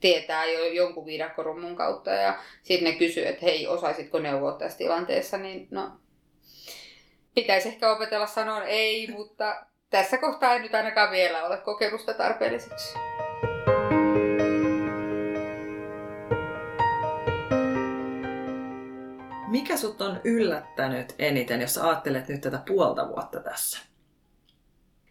tietää 0.00 0.44
jo 0.44 0.64
jonkun 0.66 1.06
viidakkorummun 1.06 1.76
kautta 1.76 2.10
ja 2.10 2.38
sitten 2.62 2.92
ne 2.92 2.98
kysyy, 2.98 3.26
että 3.26 3.46
hei, 3.46 3.66
osaisitko 3.66 4.18
neuvoa 4.18 4.52
tässä 4.52 4.78
tilanteessa, 4.78 5.38
niin 5.38 5.68
no, 5.70 5.92
pitäisi 7.34 7.68
ehkä 7.68 7.92
opetella 7.92 8.26
sanoa 8.26 8.64
ei, 8.64 9.08
mutta 9.10 9.66
tässä 9.90 10.18
kohtaa 10.18 10.54
ei 10.54 10.60
nyt 10.60 10.74
ainakaan 10.74 11.10
vielä 11.10 11.46
ole 11.46 11.56
kokemusta 11.56 12.14
tarpeelliseksi. 12.14 13.09
Mikä 19.70 19.80
sut 19.80 20.00
on 20.00 20.20
yllättänyt 20.24 21.14
eniten, 21.18 21.60
jos 21.60 21.78
ajattelet 21.78 22.28
nyt 22.28 22.40
tätä 22.40 22.62
puolta 22.66 23.08
vuotta 23.08 23.40
tässä? 23.40 23.78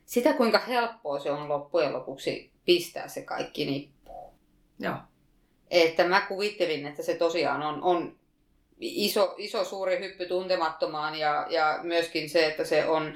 Sitä, 0.05 0.33
kuinka 0.33 0.59
helppoa 0.59 1.19
se 1.19 1.31
on 1.31 1.49
loppujen 1.49 1.93
lopuksi 1.93 2.51
pistää 2.65 3.07
se 3.07 3.21
kaikki 3.21 3.65
nippuun. 3.65 4.33
Joo. 4.79 4.95
Että 5.69 6.03
mä 6.03 6.21
kuvittelin, 6.21 6.87
että 6.87 7.03
se 7.03 7.15
tosiaan 7.15 7.61
on, 7.61 7.83
on 7.83 8.19
iso, 8.79 9.35
iso 9.37 9.63
suuri 9.65 9.99
hyppy 9.99 10.25
tuntemattomaan 10.25 11.15
ja, 11.15 11.47
ja 11.49 11.79
myöskin 11.81 12.29
se, 12.29 12.45
että 12.45 12.63
se 12.63 12.85
on 12.85 13.13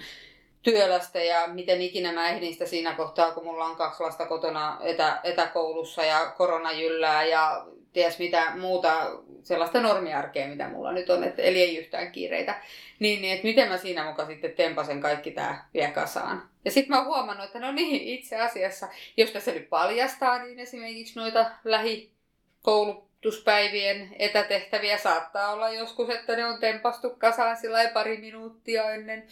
työlästä 0.62 1.24
ja 1.24 1.48
miten 1.48 1.82
ikinä 1.82 2.12
mä 2.12 2.30
ehdin 2.30 2.54
sitä 2.54 2.66
siinä 2.66 2.94
kohtaa, 2.94 3.32
kun 3.32 3.44
mulla 3.44 3.66
on 3.66 3.76
kaksi 3.76 4.04
lasta 4.04 4.26
kotona 4.26 4.78
etä, 4.82 5.20
etäkoulussa 5.24 6.06
ja 6.06 6.34
korona 6.38 6.72
jyllää 6.72 7.26
ja 7.26 7.66
ties 7.94 8.20
mitä 8.20 8.52
muuta 8.56 9.12
sellaista 9.44 9.82
normiarkea, 9.82 10.48
mitä 10.48 10.68
mulla 10.68 10.92
nyt 10.92 11.10
on, 11.10 11.24
että, 11.24 11.42
eli 11.42 11.62
ei 11.62 11.78
yhtään 11.78 12.12
kiireitä. 12.12 12.62
Niin, 13.00 13.22
niin 13.22 13.34
että 13.34 13.48
miten 13.48 13.70
mä 13.70 13.78
siinä 13.78 14.06
mukaan 14.06 14.28
sitten 14.28 14.52
tempasen 14.52 15.02
kaikki 15.02 15.32
tää 15.32 15.70
vie 15.74 15.92
kasaan. 15.92 16.50
Ja 16.66 16.72
sitten 16.72 16.90
mä 16.90 16.98
oon 16.98 17.08
huomannut, 17.08 17.46
että 17.46 17.60
no 17.60 17.72
niin, 17.72 18.02
itse 18.02 18.40
asiassa, 18.40 18.88
jos 19.18 19.32
tässä 19.32 19.52
nyt 19.52 19.70
paljastaa, 19.70 20.44
niin 20.44 20.60
esimerkiksi 20.60 21.20
noita 21.20 21.52
lähikoulutuspäivien 21.64 24.16
etätehtäviä 24.20 24.98
saattaa 24.98 25.52
olla 25.52 25.70
joskus, 25.70 26.10
että 26.10 26.36
ne 26.36 26.46
on 26.46 26.60
tempastu 26.60 27.10
kasaan 27.10 27.58
sillä 27.58 27.90
pari 27.94 28.18
minuuttia 28.18 28.92
ennen 28.92 29.28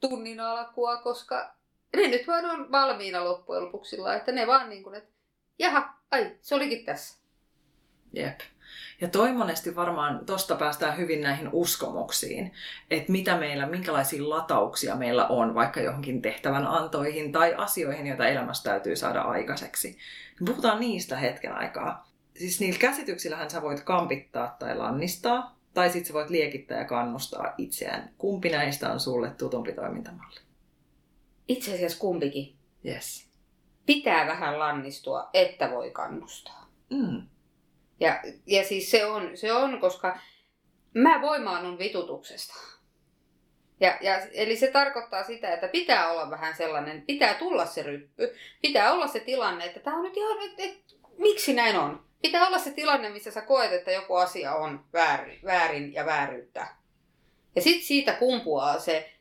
tunnin 0.00 0.40
alkua, 0.40 0.96
koska 0.96 1.54
ne 1.96 2.08
nyt 2.08 2.26
vaan 2.26 2.44
on 2.44 2.72
valmiina 2.72 3.24
loppujen 3.24 3.64
lopuksi 3.64 3.96
sillä, 3.96 4.16
että 4.16 4.32
ne 4.32 4.46
vaan 4.46 4.70
niin 4.70 4.82
kuin, 4.82 4.94
että 4.94 5.10
jaha, 5.58 5.94
ai, 6.10 6.30
se 6.40 6.54
olikin 6.54 6.84
tässä. 6.84 7.23
Jep. 8.16 8.40
Ja 9.00 9.08
toi 9.08 9.32
monesti 9.32 9.76
varmaan, 9.76 10.26
tosta 10.26 10.54
päästään 10.54 10.96
hyvin 10.96 11.20
näihin 11.20 11.48
uskomuksiin, 11.52 12.52
että 12.90 13.12
mitä 13.12 13.36
meillä, 13.36 13.66
minkälaisia 13.66 14.28
latauksia 14.28 14.96
meillä 14.96 15.26
on 15.26 15.54
vaikka 15.54 15.80
johonkin 15.80 16.22
tehtävän 16.22 16.66
antoihin 16.66 17.32
tai 17.32 17.54
asioihin, 17.54 18.06
joita 18.06 18.28
elämässä 18.28 18.70
täytyy 18.70 18.96
saada 18.96 19.20
aikaiseksi. 19.20 19.98
Puhutaan 20.46 20.80
niistä 20.80 21.16
hetken 21.16 21.52
aikaa. 21.52 22.10
Siis 22.36 22.60
niillä 22.60 22.78
käsityksillähän 22.78 23.50
sä 23.50 23.62
voit 23.62 23.80
kampittaa 23.80 24.56
tai 24.58 24.76
lannistaa, 24.76 25.58
tai 25.74 25.90
sitten 25.90 26.06
sä 26.06 26.14
voit 26.14 26.30
liekittää 26.30 26.78
ja 26.78 26.84
kannustaa 26.84 27.54
itseään. 27.58 28.10
Kumpi 28.18 28.50
näistä 28.50 28.92
on 28.92 29.00
sulle 29.00 29.30
tutumpi 29.30 29.72
toimintamalli? 29.72 30.40
Itse 31.48 31.74
asiassa 31.74 31.98
kumpikin. 31.98 32.56
Yes. 32.86 33.28
Pitää 33.86 34.26
vähän 34.26 34.58
lannistua, 34.58 35.30
että 35.34 35.70
voi 35.70 35.90
kannustaa. 35.90 36.70
Mm. 36.90 37.22
Ja, 38.00 38.22
ja 38.46 38.64
siis 38.64 38.90
se 38.90 39.06
on, 39.06 39.36
se 39.36 39.52
on, 39.52 39.80
koska 39.80 40.18
mä 40.94 41.20
voimaannun 41.22 41.78
vitutuksesta. 41.78 42.54
Ja, 43.80 43.98
ja, 44.00 44.20
eli 44.32 44.56
se 44.56 44.70
tarkoittaa 44.70 45.24
sitä, 45.24 45.54
että 45.54 45.68
pitää 45.68 46.08
olla 46.08 46.30
vähän 46.30 46.56
sellainen, 46.56 47.02
pitää 47.02 47.34
tulla 47.34 47.66
se 47.66 47.82
ryppy, 47.82 48.34
pitää 48.62 48.92
olla 48.92 49.06
se 49.06 49.20
tilanne, 49.20 49.64
että 49.64 49.80
tämä 49.80 49.96
on 49.96 50.02
nyt 50.02 50.16
ihan, 50.16 50.50
että, 50.50 50.62
että 50.62 50.94
miksi 51.18 51.52
näin 51.52 51.76
on. 51.76 52.04
Pitää 52.22 52.46
olla 52.46 52.58
se 52.58 52.70
tilanne, 52.70 53.10
missä 53.10 53.30
sä 53.30 53.40
koet, 53.40 53.72
että 53.72 53.90
joku 53.92 54.14
asia 54.14 54.54
on 54.54 54.84
väärin, 54.92 55.40
väärin 55.44 55.94
ja 55.94 56.06
vääryyttä. 56.06 56.66
Ja 57.56 57.62
sitten 57.62 57.86
siitä 57.86 58.12
kumpuaa 58.12 58.78
se 58.78 59.12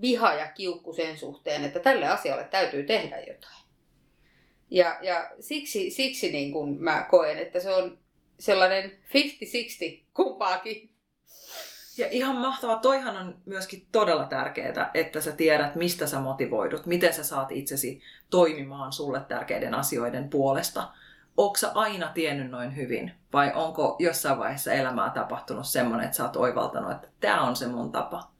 viha 0.00 0.34
ja 0.34 0.48
kiukku 0.48 0.92
sen 0.92 1.18
suhteen, 1.18 1.64
että 1.64 1.80
tälle 1.80 2.08
asialle 2.08 2.44
täytyy 2.44 2.82
tehdä 2.82 3.18
jotain. 3.18 3.64
Ja, 4.70 4.98
ja 5.02 5.30
siksi, 5.40 5.90
siksi 5.90 6.32
niin 6.32 6.52
kun 6.52 6.76
mä 6.80 7.06
koen, 7.10 7.38
että 7.38 7.60
se 7.60 7.74
on 7.74 7.98
sellainen 8.38 8.90
50-60 8.90 8.94
kumpaakin. 10.14 10.90
Ja 11.98 12.06
ihan 12.10 12.36
mahtavaa, 12.36 12.78
toihan 12.78 13.16
on 13.16 13.36
myöskin 13.46 13.86
todella 13.92 14.24
tärkeää, 14.24 14.90
että 14.94 15.20
sä 15.20 15.32
tiedät, 15.32 15.74
mistä 15.74 16.06
sä 16.06 16.20
motivoidut, 16.20 16.86
miten 16.86 17.14
sä 17.14 17.24
saat 17.24 17.52
itsesi 17.52 18.02
toimimaan 18.30 18.92
sulle 18.92 19.20
tärkeiden 19.28 19.74
asioiden 19.74 20.30
puolesta. 20.30 20.88
Onko 21.36 21.56
sä 21.56 21.70
aina 21.74 22.08
tiennyt 22.08 22.50
noin 22.50 22.76
hyvin? 22.76 23.12
Vai 23.32 23.52
onko 23.54 23.96
jossain 23.98 24.38
vaiheessa 24.38 24.72
elämää 24.72 25.10
tapahtunut 25.10 25.66
semmoinen, 25.66 26.04
että 26.04 26.16
sä 26.16 26.24
oot 26.24 26.36
oivaltanut, 26.36 26.92
että 26.92 27.08
tämä 27.20 27.42
on 27.42 27.56
se 27.56 27.66
mun 27.66 27.92
tapa? 27.92 28.30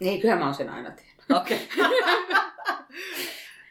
Ei, 0.00 0.20
kyllä 0.20 0.36
mä 0.36 0.44
oon 0.44 0.54
sen 0.54 0.68
aina 0.68 0.90
tiennyt. 0.90 1.30
Okei. 1.30 1.68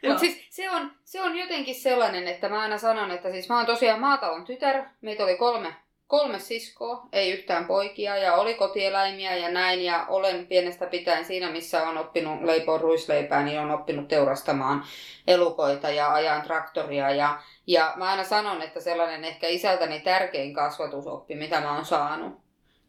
Okay. 0.04 0.12
Mutta 0.12 0.20
siis 0.20 0.43
se 0.54 0.70
on, 0.70 0.92
se 1.04 1.22
on 1.22 1.38
jotenkin 1.38 1.76
sellainen, 1.76 2.28
että 2.28 2.50
mä 2.50 2.62
aina 2.62 2.78
sanon, 2.78 3.12
että 3.12 3.32
siis 3.32 3.50
mä 3.50 3.58
oon 3.58 3.66
tosiaan 3.66 4.00
maatalon 4.00 4.46
tytär. 4.46 4.84
Meitä 5.02 5.24
oli 5.24 5.36
kolme, 5.36 5.76
kolme 6.08 6.40
siskoa, 6.40 7.08
ei 7.12 7.32
yhtään 7.32 7.66
poikia 7.66 8.18
ja 8.18 8.36
oli 8.36 8.54
kotieläimiä 8.54 9.36
ja 9.36 9.52
näin. 9.52 9.84
Ja 9.84 10.06
olen 10.10 10.48
pienestä 10.48 10.86
pitäen 10.86 11.26
siinä, 11.26 11.52
missä 11.52 11.88
on 11.88 11.98
oppinut 11.98 12.42
leipoa 12.42 12.78
ruisleipää, 12.78 13.44
niin 13.44 13.60
on 13.60 13.72
oppinut 13.72 14.08
teurastamaan 14.08 14.84
elukoita 15.28 15.90
ja 15.90 16.14
ajan 16.14 16.42
traktoria. 16.42 17.12
Ja, 17.12 17.42
ja 17.68 17.94
mä 17.96 18.10
aina 18.10 18.24
sanon, 18.24 18.62
että 18.62 18.80
sellainen 18.80 19.26
ehkä 19.26 19.48
isältäni 19.48 20.00
tärkein 20.00 20.54
kasvatusoppi, 20.54 21.36
mitä 21.36 21.62
mä 21.62 21.76
oon 21.76 21.86
saanut, 21.86 22.42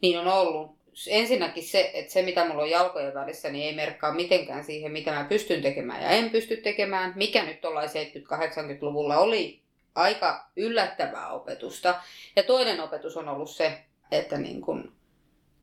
niin 0.02 0.18
on 0.18 0.28
ollut 0.28 0.73
ensinnäkin 1.08 1.64
se, 1.64 1.90
että 1.94 2.12
se 2.12 2.22
mitä 2.22 2.48
mulla 2.48 2.62
on 2.62 2.70
jalkojen 2.70 3.14
välissä, 3.14 3.50
niin 3.50 3.66
ei 3.66 3.74
merkkaa 3.74 4.14
mitenkään 4.14 4.64
siihen, 4.64 4.92
mitä 4.92 5.12
mä 5.12 5.24
pystyn 5.24 5.62
tekemään 5.62 6.02
ja 6.02 6.08
en 6.08 6.30
pysty 6.30 6.56
tekemään. 6.56 7.12
Mikä 7.16 7.44
nyt 7.44 7.60
tuollain 7.60 7.88
70-80-luvulla 7.88 9.18
oli 9.18 9.60
aika 9.94 10.50
yllättävää 10.56 11.30
opetusta. 11.30 11.94
Ja 12.36 12.42
toinen 12.42 12.80
opetus 12.80 13.16
on 13.16 13.28
ollut 13.28 13.50
se, 13.50 13.84
että 14.10 14.38
niin 14.38 14.60
kun, 14.60 14.92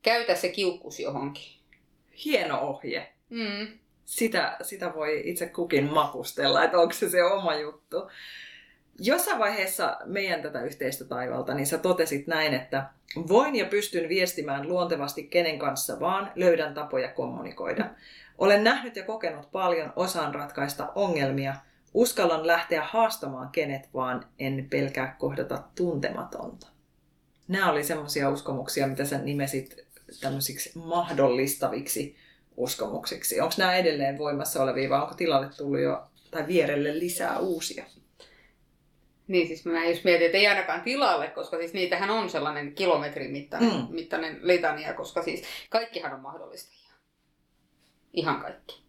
käytä 0.02 0.34
se 0.34 0.48
kiukkus 0.48 1.00
johonkin. 1.00 1.44
Hieno 2.24 2.60
ohje. 2.60 3.12
Mm. 3.28 3.78
Sitä, 4.04 4.56
sitä 4.62 4.94
voi 4.94 5.22
itse 5.24 5.46
kukin 5.46 5.92
makustella, 5.92 6.64
että 6.64 6.78
onko 6.78 6.92
se 6.92 7.10
se 7.10 7.24
oma 7.24 7.54
juttu. 7.54 8.10
Jossain 8.98 9.38
vaiheessa 9.38 9.96
meidän 10.04 10.42
tätä 10.42 10.62
yhteistä 10.62 11.04
taivalta, 11.04 11.54
niin 11.54 11.66
sä 11.66 11.78
totesit 11.78 12.26
näin, 12.26 12.54
että 12.54 12.84
voin 13.28 13.56
ja 13.56 13.66
pystyn 13.66 14.08
viestimään 14.08 14.68
luontevasti 14.68 15.22
kenen 15.22 15.58
kanssa 15.58 16.00
vaan, 16.00 16.32
löydän 16.34 16.74
tapoja 16.74 17.08
kommunikoida. 17.08 17.90
Olen 18.38 18.64
nähnyt 18.64 18.96
ja 18.96 19.04
kokenut 19.04 19.52
paljon, 19.52 19.92
osaan 19.96 20.34
ratkaista 20.34 20.92
ongelmia, 20.94 21.54
uskallan 21.94 22.46
lähteä 22.46 22.82
haastamaan 22.84 23.48
kenet 23.52 23.88
vaan, 23.94 24.26
en 24.38 24.66
pelkää 24.70 25.16
kohdata 25.18 25.62
tuntematonta. 25.74 26.66
Nämä 27.48 27.70
oli 27.70 27.84
semmoisia 27.84 28.30
uskomuksia, 28.30 28.86
mitä 28.86 29.04
sä 29.04 29.18
nimesit 29.18 29.76
tämmöisiksi 30.20 30.72
mahdollistaviksi 30.78 32.16
uskomuksiksi. 32.56 33.40
Onko 33.40 33.54
nämä 33.58 33.74
edelleen 33.74 34.18
voimassa 34.18 34.62
olevia 34.62 34.90
vai 34.90 35.00
onko 35.00 35.14
tilalle 35.14 35.48
tullut 35.56 35.80
jo 35.80 36.02
tai 36.30 36.46
vierelle 36.46 36.98
lisää 36.98 37.38
uusia? 37.38 37.84
Niin 39.28 39.46
siis 39.46 39.64
mä 39.64 39.84
just 39.84 40.04
mietin, 40.04 40.26
että 40.26 40.38
ei 40.38 40.46
ainakaan 40.46 40.80
tilalle, 40.80 41.28
koska 41.28 41.56
siis 41.56 41.72
niitähän 41.72 42.10
on 42.10 42.30
sellainen 42.30 42.74
kilometrin 42.74 43.30
mittainen, 43.30 43.70
mm. 43.70 43.86
mittainen 43.90 44.38
litania, 44.42 44.94
koska 44.94 45.22
siis 45.22 45.42
kaikkihan 45.70 46.14
on 46.14 46.20
mahdollista. 46.20 46.72
Ihan 48.12 48.40
kaikki. 48.40 48.82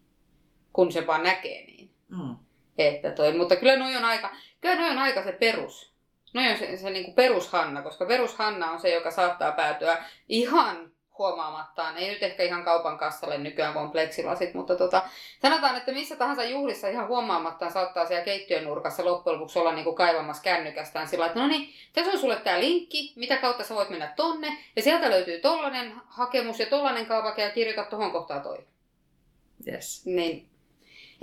Kun 0.72 0.92
se 0.92 1.06
vaan 1.06 1.22
näkee 1.22 1.66
niin. 1.66 1.90
Mm. 2.08 2.36
Että 2.78 3.10
toi, 3.10 3.36
mutta 3.36 3.56
kyllä 3.56 3.76
noi 3.76 3.96
on 3.96 4.04
aika, 4.04 4.36
kyllä 4.60 4.74
noi 4.74 4.90
on 4.90 4.98
aika 4.98 5.24
se 5.24 5.32
perus. 5.32 5.94
Noi 6.34 6.50
on 6.50 6.58
se, 6.58 6.76
se 6.76 6.90
niin 6.90 7.04
kuin 7.04 7.14
perushanna, 7.14 7.82
koska 7.82 8.06
perushanna 8.06 8.70
on 8.70 8.80
se, 8.80 8.94
joka 8.94 9.10
saattaa 9.10 9.52
päätyä 9.52 10.04
ihan 10.28 10.93
huomaamattaan, 11.18 11.96
ei 11.96 12.08
nyt 12.08 12.22
ehkä 12.22 12.42
ihan 12.42 12.64
kaupan 12.64 12.98
kassalle 12.98 13.38
nykyään, 13.38 13.72
kun 13.72 13.82
on 13.82 13.90
pleksilasit, 13.90 14.54
mutta 14.54 14.76
tota, 14.76 15.02
sanotaan, 15.42 15.76
että 15.76 15.92
missä 15.92 16.16
tahansa 16.16 16.44
juhlissa 16.44 16.88
ihan 16.88 17.08
huomaamattaan 17.08 17.72
saattaa 17.72 18.06
siellä 18.06 18.24
keittiön 18.24 18.64
nurkassa 18.64 19.04
loppujen 19.04 19.38
lopuksi 19.38 19.58
olla 19.58 19.72
niin 19.72 19.84
kuin 19.84 19.96
kaivamassa 19.96 20.42
kännykästään 20.42 21.08
sillä 21.08 21.26
että 21.26 21.38
no 21.38 21.46
niin, 21.46 21.74
tässä 21.92 22.12
on 22.12 22.18
sulle 22.18 22.36
tämä 22.36 22.60
linkki, 22.60 23.12
mitä 23.16 23.36
kautta 23.36 23.64
sä 23.64 23.74
voit 23.74 23.90
mennä 23.90 24.12
tonne, 24.16 24.58
ja 24.76 24.82
sieltä 24.82 25.10
löytyy 25.10 25.40
tollanen 25.40 25.92
hakemus 26.06 26.60
ja 26.60 26.66
tollanen 26.66 27.06
kaavake 27.06 27.42
ja 27.42 27.50
kirjoita 27.50 27.84
tuohon 27.84 28.12
kohtaan 28.12 28.42
toi. 28.42 28.58
Yes. 29.68 30.06
Niin 30.06 30.48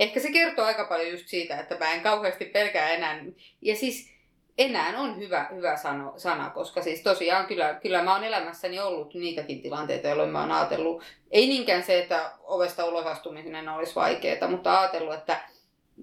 ehkä 0.00 0.20
se 0.20 0.32
kertoo 0.32 0.64
aika 0.64 0.84
paljon 0.84 1.10
just 1.10 1.28
siitä, 1.28 1.60
että 1.60 1.78
mä 1.78 1.92
en 1.92 2.00
kauheasti 2.00 2.44
pelkää 2.44 2.90
enää. 2.90 3.24
Ja 3.62 3.76
siis 3.76 4.12
enää 4.58 5.00
on 5.00 5.16
hyvä, 5.16 5.48
hyvä 5.54 5.76
sano, 5.76 6.14
sana, 6.16 6.50
koska 6.50 6.82
siis 6.82 7.02
tosiaan 7.02 7.46
kyllä, 7.46 7.74
kyllä 7.74 8.02
mä 8.02 8.14
oon 8.14 8.24
elämässäni 8.24 8.80
ollut 8.80 9.14
niitäkin 9.14 9.62
tilanteita, 9.62 10.08
jolloin 10.08 10.30
mä 10.30 10.40
oon 10.40 10.52
ajatellut, 10.52 11.02
ei 11.30 11.48
niinkään 11.48 11.82
se, 11.82 11.98
että 11.98 12.32
ovesta 12.42 12.84
ulos 12.84 13.06
astuminen 13.06 13.68
olisi 13.68 13.94
vaikeaa, 13.94 14.48
mutta 14.48 14.80
ajatellut, 14.80 15.14
että 15.14 15.40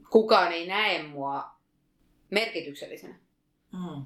kukaan 0.10 0.52
ei 0.52 0.68
näe 0.68 1.04
mua 1.04 1.44
merkityksellisenä. 2.30 3.16
Mm. 3.72 4.06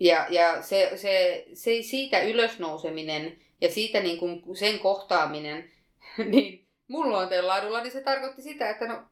Ja, 0.00 0.26
ja 0.30 0.62
se, 0.62 0.92
se, 0.96 1.44
se, 1.54 1.82
siitä 1.82 2.20
ylösnouseminen 2.20 3.38
ja 3.60 3.70
siitä 3.70 4.00
niin 4.00 4.18
kuin 4.18 4.56
sen 4.56 4.78
kohtaaminen, 4.78 5.70
niin 6.32 6.66
mun 6.88 7.08
luonteenlaadulla, 7.08 7.82
niin 7.82 7.92
se 7.92 8.00
tarkoitti 8.00 8.42
sitä, 8.42 8.70
että 8.70 8.86
no 8.86 9.02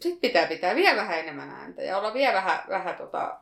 sit 0.00 0.20
pitää 0.20 0.46
pitää 0.46 0.74
vielä 0.74 0.96
vähän 0.96 1.18
enemmän 1.18 1.50
ääntä 1.50 1.82
ja 1.82 1.98
olla 1.98 2.14
vielä 2.14 2.34
vähän, 2.34 2.62
vähän 2.68 2.96
tota, 2.96 3.40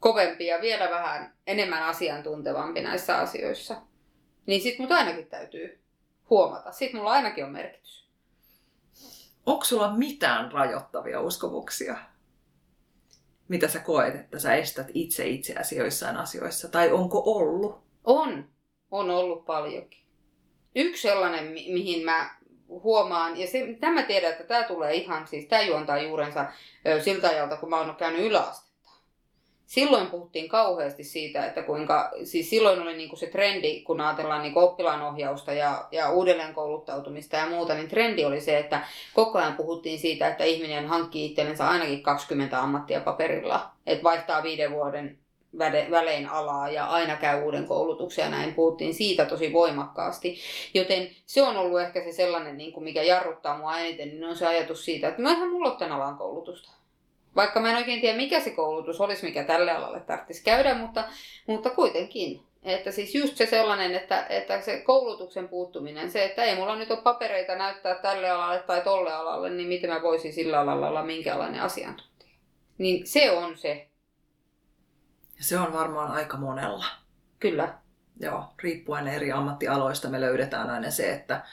kovempi 0.00 0.46
ja 0.46 0.60
vielä 0.60 0.90
vähän 0.90 1.34
enemmän 1.46 1.82
asiantuntevampi 1.82 2.80
näissä 2.80 3.18
asioissa. 3.18 3.82
Niin 4.46 4.60
sit 4.60 4.78
mut 4.78 4.92
ainakin 4.92 5.26
täytyy 5.26 5.80
huomata. 6.30 6.72
Sit 6.72 6.92
mulla 6.92 7.10
ainakin 7.10 7.44
on 7.44 7.50
merkitys. 7.50 8.10
Onko 9.46 9.64
sulla 9.64 9.96
mitään 9.96 10.52
rajoittavia 10.52 11.20
uskomuksia? 11.20 11.96
Mitä 13.48 13.68
sä 13.68 13.78
koet, 13.78 14.14
että 14.14 14.38
sä 14.38 14.54
estät 14.54 14.86
itse 14.94 15.26
itseäsi 15.26 15.76
joissain 15.76 16.16
asioissa? 16.16 16.68
Tai 16.68 16.92
onko 16.92 17.22
ollut? 17.24 17.80
On. 18.04 18.48
On 18.90 19.10
ollut 19.10 19.44
paljonkin. 19.44 20.00
Yksi 20.74 21.02
sellainen, 21.02 21.44
mi- 21.44 21.72
mihin 21.72 22.04
mä 22.04 22.34
huomaan, 22.68 23.36
ja 23.36 23.46
se, 23.46 23.76
tämä 23.80 24.02
tiedän, 24.02 24.32
että 24.32 24.44
tämä 24.44 24.62
tulee 24.62 24.94
ihan, 24.94 25.26
siis 25.26 25.44
tämä 25.44 25.62
juontaa 25.62 25.98
juurensa 25.98 26.52
siltä 27.04 27.28
ajalta, 27.28 27.56
kun 27.56 27.70
mä 27.70 27.80
oon 27.80 27.96
käynyt 27.96 28.26
yläaste 28.26 28.69
silloin 29.70 30.06
puhuttiin 30.06 30.48
kauheasti 30.48 31.04
siitä, 31.04 31.46
että 31.46 31.62
kuinka, 31.62 32.12
siis 32.24 32.50
silloin 32.50 32.82
oli 32.82 32.96
niinku 32.96 33.16
se 33.16 33.26
trendi, 33.26 33.80
kun 33.80 34.00
ajatellaan 34.00 34.42
niinku 34.42 34.60
oppilaanohjausta 34.60 35.52
ja, 35.52 35.84
ja 35.92 36.10
uudelleenkouluttautumista 36.10 37.36
ja 37.36 37.46
muuta, 37.46 37.74
niin 37.74 37.88
trendi 37.88 38.24
oli 38.24 38.40
se, 38.40 38.58
että 38.58 38.86
koko 39.14 39.38
ajan 39.38 39.56
puhuttiin 39.56 39.98
siitä, 39.98 40.28
että 40.28 40.44
ihminen 40.44 40.86
hankkii 40.86 41.26
itsellensä 41.26 41.68
ainakin 41.68 42.02
20 42.02 42.60
ammattia 42.60 43.00
paperilla, 43.00 43.70
että 43.86 44.04
vaihtaa 44.04 44.42
viiden 44.42 44.70
vuoden 44.70 45.18
välein 45.90 46.28
alaa 46.28 46.70
ja 46.70 46.86
aina 46.86 47.16
käy 47.16 47.44
uuden 47.44 47.66
koulutuksen 47.66 48.22
ja 48.22 48.30
näin 48.30 48.54
puhuttiin 48.54 48.94
siitä 48.94 49.24
tosi 49.24 49.52
voimakkaasti. 49.52 50.38
Joten 50.74 51.10
se 51.26 51.42
on 51.42 51.56
ollut 51.56 51.80
ehkä 51.80 52.04
se 52.04 52.12
sellainen, 52.12 52.58
niin 52.58 52.72
kuin 52.72 52.84
mikä 52.84 53.02
jarruttaa 53.02 53.58
mua 53.58 53.78
eniten, 53.78 54.08
niin 54.08 54.24
on 54.24 54.36
se 54.36 54.46
ajatus 54.46 54.84
siitä, 54.84 55.08
että 55.08 55.22
no 55.22 55.30
ihan 55.30 55.50
mulla 55.50 55.70
tämän 55.70 55.96
alan 55.96 56.18
koulutusta. 56.18 56.79
Vaikka 57.36 57.60
mä 57.60 57.70
en 57.70 57.76
oikein 57.76 58.00
tiedä, 58.00 58.16
mikä 58.16 58.40
se 58.40 58.50
koulutus 58.50 59.00
olisi, 59.00 59.26
mikä 59.26 59.44
tälle 59.44 59.72
alalle 59.72 60.00
tarvitsisi 60.00 60.44
käydä, 60.44 60.74
mutta, 60.74 61.04
mutta 61.46 61.70
kuitenkin. 61.70 62.42
Että 62.62 62.90
siis 62.90 63.14
just 63.14 63.36
se 63.36 63.46
sellainen, 63.46 63.94
että, 63.94 64.26
että 64.28 64.60
se 64.60 64.80
koulutuksen 64.80 65.48
puuttuminen, 65.48 66.10
se, 66.10 66.24
että 66.24 66.44
ei 66.44 66.56
mulla 66.56 66.76
nyt 66.76 66.90
ole 66.90 67.00
papereita 67.02 67.56
näyttää 67.56 67.94
tälle 67.94 68.30
alalle 68.30 68.62
tai 68.62 68.80
tolle 68.80 69.12
alalle, 69.12 69.50
niin 69.50 69.68
miten 69.68 69.90
mä 69.90 70.02
voisin 70.02 70.32
sillä 70.32 70.60
alalla 70.60 70.88
olla 70.88 71.02
minkälainen 71.02 71.62
asiantuntija. 71.62 72.36
Niin 72.78 73.06
se 73.06 73.30
on 73.30 73.58
se. 73.58 73.88
Ja 75.38 75.44
se 75.44 75.58
on 75.58 75.72
varmaan 75.72 76.10
aika 76.10 76.36
monella. 76.36 76.84
Kyllä. 77.38 77.74
Joo, 78.20 78.44
riippuen 78.62 79.08
eri 79.08 79.32
ammattialoista 79.32 80.08
me 80.08 80.20
löydetään 80.20 80.70
aina 80.70 80.90
se, 80.90 81.12
että, 81.12 81.44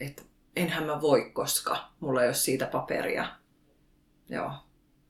että 0.00 0.22
enhän 0.56 0.84
mä 0.84 1.00
voi, 1.00 1.30
koska 1.30 1.76
mulla 2.00 2.22
ei 2.22 2.28
ole 2.28 2.34
siitä 2.34 2.66
paperia. 2.66 3.26
Joo. 4.28 4.52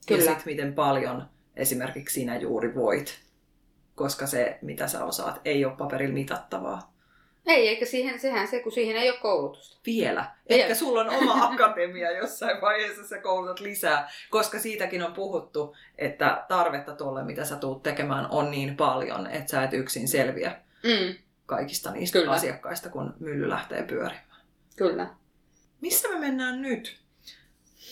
Kyllä. 0.09 0.23
Ja 0.23 0.25
sitten 0.25 0.53
miten 0.53 0.75
paljon 0.75 1.29
esimerkiksi 1.57 2.21
sinä 2.21 2.37
juuri 2.37 2.75
voit, 2.75 3.19
koska 3.95 4.27
se, 4.27 4.59
mitä 4.63 4.87
sä 4.87 5.05
osaat, 5.05 5.41
ei 5.45 5.65
ole 5.65 5.77
paperilla 5.77 6.15
mitattavaa. 6.15 6.93
Ei, 7.47 7.69
eikä 7.69 7.87
siihen, 7.87 8.21
sehän 8.21 8.49
se, 8.49 8.61
kun 8.61 8.73
siihen 8.73 8.97
ei 8.97 9.11
ole 9.11 9.19
koulutusta. 9.19 9.81
Vielä. 9.87 10.31
Vielä. 10.49 10.63
Ehkä 10.63 10.75
sulla 10.75 11.01
on 11.01 11.11
oma 11.11 11.45
akatemia 11.53 12.11
jossain 12.11 12.61
vaiheessa, 12.61 13.07
sä 13.09 13.19
koulutat 13.19 13.61
lisää, 13.61 14.11
koska 14.31 14.59
siitäkin 14.59 15.03
on 15.03 15.13
puhuttu, 15.13 15.77
että 15.99 16.45
tarvetta 16.49 16.95
tuolle, 16.95 17.25
mitä 17.25 17.45
sä 17.45 17.57
tuut 17.57 17.83
tekemään, 17.83 18.27
on 18.31 18.51
niin 18.51 18.77
paljon, 18.77 19.27
että 19.27 19.51
sä 19.51 19.63
et 19.63 19.73
yksin 19.73 20.09
selviä 20.09 20.61
mm. 20.83 21.15
kaikista 21.47 21.91
niistä 21.91 22.19
Kyllä. 22.19 22.33
asiakkaista, 22.33 22.89
kun 22.89 23.15
mylly 23.21 23.49
lähtee 23.49 23.83
pyörimään. 23.83 24.43
Kyllä. 24.77 25.15
Missä 25.81 26.09
me 26.09 26.19
mennään 26.19 26.63
nyt? 26.63 27.01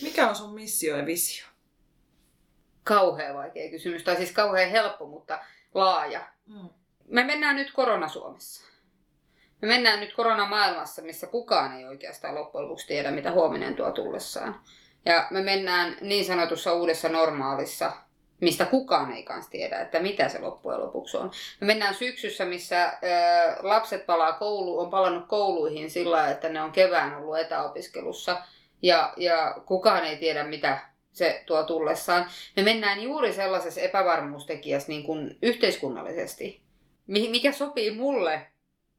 Mikä 0.03 0.29
on 0.29 0.37
sun 0.37 0.55
missio 0.55 0.97
ja 0.97 1.07
visio? 1.07 1.50
Kauhean 2.85 3.35
vaikea 3.35 3.71
kysymys, 3.71 4.03
tai 4.03 4.17
siis 4.17 4.33
kauhean 4.33 4.71
helppo, 4.71 5.07
mutta 5.07 5.39
laaja. 5.75 6.21
Mm. 6.47 6.69
Me 7.09 7.25
mennään 7.25 7.57
nyt 7.57 7.73
korona-Suomessa. 7.73 8.71
Me 9.63 9.69
mennään 9.69 10.01
nyt 10.01 10.15
koronamaailmassa, 10.15 11.03
missä 11.03 11.27
kukaan 11.27 11.73
ei 11.73 11.85
oikeastaan 11.85 12.35
loppujen 12.35 12.65
lopuksi 12.65 12.87
tiedä, 12.87 13.11
mitä 13.11 13.33
huominen 13.33 13.77
tuo 13.77 13.91
tullessaan. 13.91 14.61
Ja 15.05 15.27
me 15.31 15.43
mennään 15.43 15.97
niin 16.01 16.25
sanotussa 16.25 16.73
uudessa 16.73 17.09
normaalissa, 17.09 17.93
mistä 18.41 18.65
kukaan 18.65 19.13
ei 19.13 19.23
kanssa 19.23 19.51
tiedä, 19.51 19.81
että 19.81 20.01
mitä 20.01 20.29
se 20.29 20.39
loppujen 20.39 20.81
lopuksi 20.81 21.17
on. 21.17 21.31
Me 21.61 21.67
mennään 21.67 21.95
syksyssä, 21.95 22.45
missä 22.45 22.87
ö, 22.87 22.93
lapset 23.63 24.07
palaa 24.07 24.33
koulu, 24.33 24.79
on 24.79 24.91
palannut 24.91 25.29
kouluihin 25.29 25.91
sillä 25.91 26.31
että 26.31 26.49
ne 26.49 26.63
on 26.63 26.73
kevään 26.73 27.17
ollut 27.17 27.39
etäopiskelussa. 27.39 28.43
Ja, 28.83 29.13
ja 29.17 29.55
kukaan 29.67 30.05
ei 30.05 30.17
tiedä, 30.17 30.45
mitä 30.45 30.79
se 31.13 31.43
tuo 31.47 31.63
tullessaan. 31.63 32.27
Me 32.57 32.63
mennään 32.63 33.03
juuri 33.03 33.33
sellaisessa 33.33 33.81
epävarmuustekijässä 33.81 34.89
niin 34.89 35.03
kuin 35.03 35.39
yhteiskunnallisesti, 35.43 36.63
mikä 37.07 37.53
sopii 37.53 37.91
mulle, 37.91 38.47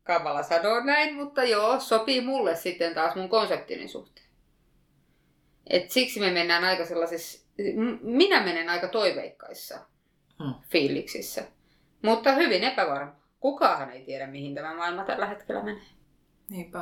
kamala 0.04 0.44
sanoa 0.44 0.84
näin, 0.84 1.16
mutta 1.16 1.44
joo, 1.44 1.80
sopii 1.80 2.22
mulle 2.22 2.56
sitten 2.56 2.94
taas 2.94 3.16
mun 3.16 3.30
konseptini 3.30 3.88
suhteen. 3.88 4.28
Et 5.70 5.92
siksi 5.92 6.20
me 6.20 6.32
mennään 6.32 6.64
aika 6.64 6.86
sellaisessa, 6.86 7.48
minä 8.02 8.44
menen 8.44 8.70
aika 8.70 8.88
toiveikkaissa 8.88 9.80
hmm. 10.44 10.54
fiiliksissä, 10.70 11.44
mutta 12.02 12.32
hyvin 12.32 12.64
epävarma. 12.64 13.22
Kukaan 13.40 13.92
ei 13.92 14.06
tiedä, 14.06 14.28
mihin 14.28 14.56
tämä 14.56 14.74
maailma 14.74 15.04
tällä 15.04 15.26
hetkellä 15.26 15.64
menee. 15.64 15.86
Niinpä. 16.50 16.82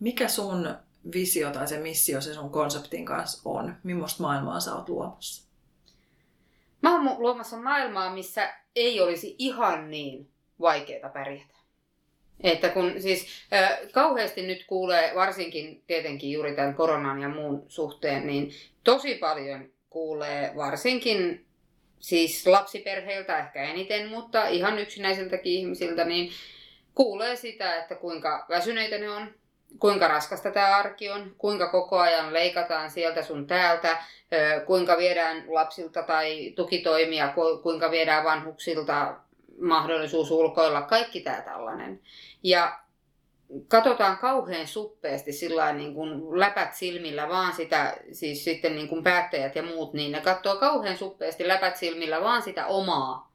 Mikä 0.00 0.28
sun 0.28 0.76
visio 1.12 1.50
tai 1.50 1.68
se 1.68 1.78
missio 1.78 2.20
se 2.20 2.34
sun 2.34 2.50
konseptin 2.50 3.04
kanssa 3.04 3.50
on? 3.50 3.74
Millaista 3.82 4.22
maailmaa 4.22 4.60
sä 4.60 4.74
oot 4.74 4.88
luomassa? 4.88 5.48
Mä 6.82 6.92
oon 6.92 7.22
luomassa 7.22 7.56
maailmaa, 7.56 8.14
missä 8.14 8.54
ei 8.76 9.00
olisi 9.00 9.36
ihan 9.38 9.90
niin 9.90 10.30
vaikeaa 10.60 11.10
pärjätä. 11.10 11.58
Että 12.40 12.68
kun 12.68 12.94
siis 12.98 13.26
äh, 13.52 13.78
kauheasti 13.92 14.46
nyt 14.46 14.64
kuulee, 14.66 15.12
varsinkin 15.14 15.82
tietenkin 15.86 16.32
juuri 16.32 16.54
tämän 16.54 16.74
koronan 16.74 17.20
ja 17.20 17.28
muun 17.28 17.64
suhteen, 17.68 18.26
niin 18.26 18.50
tosi 18.84 19.14
paljon 19.14 19.68
kuulee 19.90 20.52
varsinkin 20.56 21.46
siis 22.00 22.46
lapsiperheiltä 22.46 23.38
ehkä 23.38 23.62
eniten, 23.62 24.08
mutta 24.08 24.48
ihan 24.48 24.78
yksinäisiltäkin 24.78 25.52
ihmisiltä, 25.52 26.04
niin 26.04 26.30
kuulee 26.94 27.36
sitä, 27.36 27.76
että 27.76 27.94
kuinka 27.94 28.46
väsyneitä 28.48 28.98
ne 28.98 29.10
on, 29.10 29.34
kuinka 29.78 30.08
raskasta 30.08 30.50
tämä 30.50 30.76
arki 30.76 31.10
on, 31.10 31.34
kuinka 31.38 31.68
koko 31.68 31.98
ajan 31.98 32.34
leikataan 32.34 32.90
sieltä 32.90 33.22
sun 33.22 33.46
täältä, 33.46 34.02
kuinka 34.66 34.98
viedään 34.98 35.44
lapsilta 35.48 36.02
tai 36.02 36.52
tukitoimia, 36.56 37.34
kuinka 37.62 37.90
viedään 37.90 38.24
vanhuksilta 38.24 39.14
mahdollisuus 39.60 40.30
ulkoilla, 40.30 40.82
kaikki 40.82 41.20
tämä 41.20 41.40
tällainen. 41.40 42.00
Ja 42.42 42.78
katsotaan 43.68 44.18
kauhean 44.18 44.66
suppeasti 44.66 45.32
sillä 45.32 45.72
niin 45.72 45.94
kuin 45.94 46.40
läpät 46.40 46.74
silmillä 46.74 47.28
vaan 47.28 47.52
sitä, 47.52 47.96
siis 48.12 48.44
sitten 48.44 48.76
niin 48.76 48.88
kuin 48.88 49.04
päättäjät 49.04 49.56
ja 49.56 49.62
muut, 49.62 49.92
niin 49.92 50.12
ne 50.12 50.20
katsoo 50.20 50.56
kauhean 50.56 50.96
suppeasti 50.96 51.48
läpät 51.48 51.76
silmillä 51.76 52.20
vaan 52.20 52.42
sitä 52.42 52.66
omaa 52.66 53.32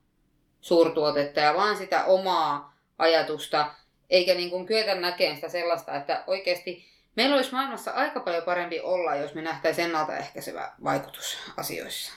suurtuotetta 0.61 1.39
ja 1.39 1.53
vaan 1.53 1.77
sitä 1.77 2.03
omaa 2.03 2.73
ajatusta, 2.97 3.65
eikä 4.09 4.35
niin 4.35 4.49
kuin 4.49 4.65
kyetä 4.65 4.95
näkemään 4.95 5.35
sitä 5.35 5.49
sellaista, 5.49 5.95
että 5.95 6.23
oikeasti 6.27 6.85
meillä 7.15 7.35
olisi 7.35 7.51
maailmassa 7.51 7.91
aika 7.91 8.19
paljon 8.19 8.43
parempi 8.43 8.79
olla, 8.79 9.15
jos 9.15 9.33
me 9.33 9.41
nähtäisiin 9.41 9.85
ennaltaehkäisevä 9.85 10.71
vaikutus 10.83 11.37
asioissa. 11.57 12.13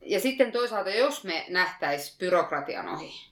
Ja 0.00 0.20
sitten 0.20 0.52
toisaalta, 0.52 0.90
jos 0.90 1.24
me 1.24 1.44
nähtäisiin 1.48 2.18
byrokratian 2.18 2.88
ohi, 2.88 3.30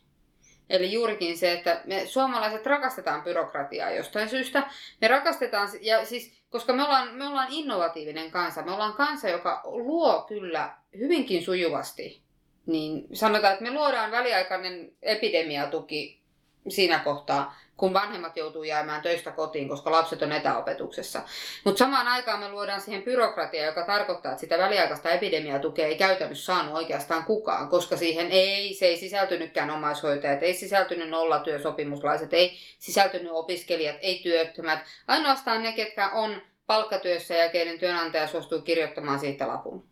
Eli 0.70 0.92
juurikin 0.92 1.38
se, 1.38 1.52
että 1.52 1.82
me 1.84 2.06
suomalaiset 2.06 2.66
rakastetaan 2.66 3.22
byrokratiaa 3.22 3.90
jostain 3.90 4.28
syystä. 4.28 4.70
Me 5.00 5.08
rakastetaan, 5.08 5.68
ja 5.80 6.04
siis, 6.04 6.42
koska 6.50 6.72
me 6.72 6.84
ollaan, 6.84 7.14
me 7.14 7.26
ollaan 7.26 7.48
innovatiivinen 7.50 8.30
kansa, 8.30 8.62
me 8.62 8.72
ollaan 8.72 8.92
kansa, 8.92 9.28
joka 9.28 9.60
luo 9.64 10.22
kyllä 10.22 10.74
hyvinkin 10.98 11.44
sujuvasti. 11.44 12.22
Niin 12.66 13.06
sanotaan, 13.12 13.52
että 13.52 13.64
me 13.64 13.70
luodaan 13.70 14.10
väliaikainen 14.10 14.92
epidemiatuki 15.02 16.22
siinä 16.68 16.98
kohtaa, 16.98 17.58
kun 17.78 17.94
vanhemmat 17.94 18.36
joutuu 18.36 18.62
jäämään 18.62 19.02
töistä 19.02 19.30
kotiin, 19.30 19.68
koska 19.68 19.90
lapset 19.90 20.22
on 20.22 20.32
etäopetuksessa. 20.32 21.22
Mutta 21.64 21.78
samaan 21.78 22.08
aikaan 22.08 22.40
me 22.40 22.48
luodaan 22.48 22.80
siihen 22.80 23.02
byrokratiaa, 23.02 23.66
joka 23.66 23.86
tarkoittaa, 23.86 24.32
että 24.32 24.40
sitä 24.40 24.58
väliaikaista 24.58 25.10
epidemiatukea 25.10 25.86
ei 25.86 25.96
käytännössä 25.96 26.44
saanut 26.44 26.74
oikeastaan 26.74 27.24
kukaan, 27.24 27.68
koska 27.68 27.96
siihen 27.96 28.30
ei, 28.30 28.74
se 28.74 28.86
ei 28.86 28.96
sisältynytkään 28.96 29.70
omaishoitajat, 29.70 30.42
ei 30.42 30.54
sisältynyt 30.54 31.08
nollatyösopimuslaiset, 31.08 32.34
ei 32.34 32.58
sisältynyt 32.78 33.32
opiskelijat, 33.32 33.96
ei 34.00 34.20
työttömät. 34.22 34.78
Ainoastaan 35.08 35.62
ne, 35.62 35.72
ketkä 35.72 36.08
on 36.08 36.42
palkkatyössä 36.66 37.34
ja 37.34 37.48
keiden 37.48 37.78
työnantaja 37.78 38.26
suostuu 38.26 38.60
kirjoittamaan 38.60 39.18
siitä 39.18 39.48
lapun. 39.48 39.88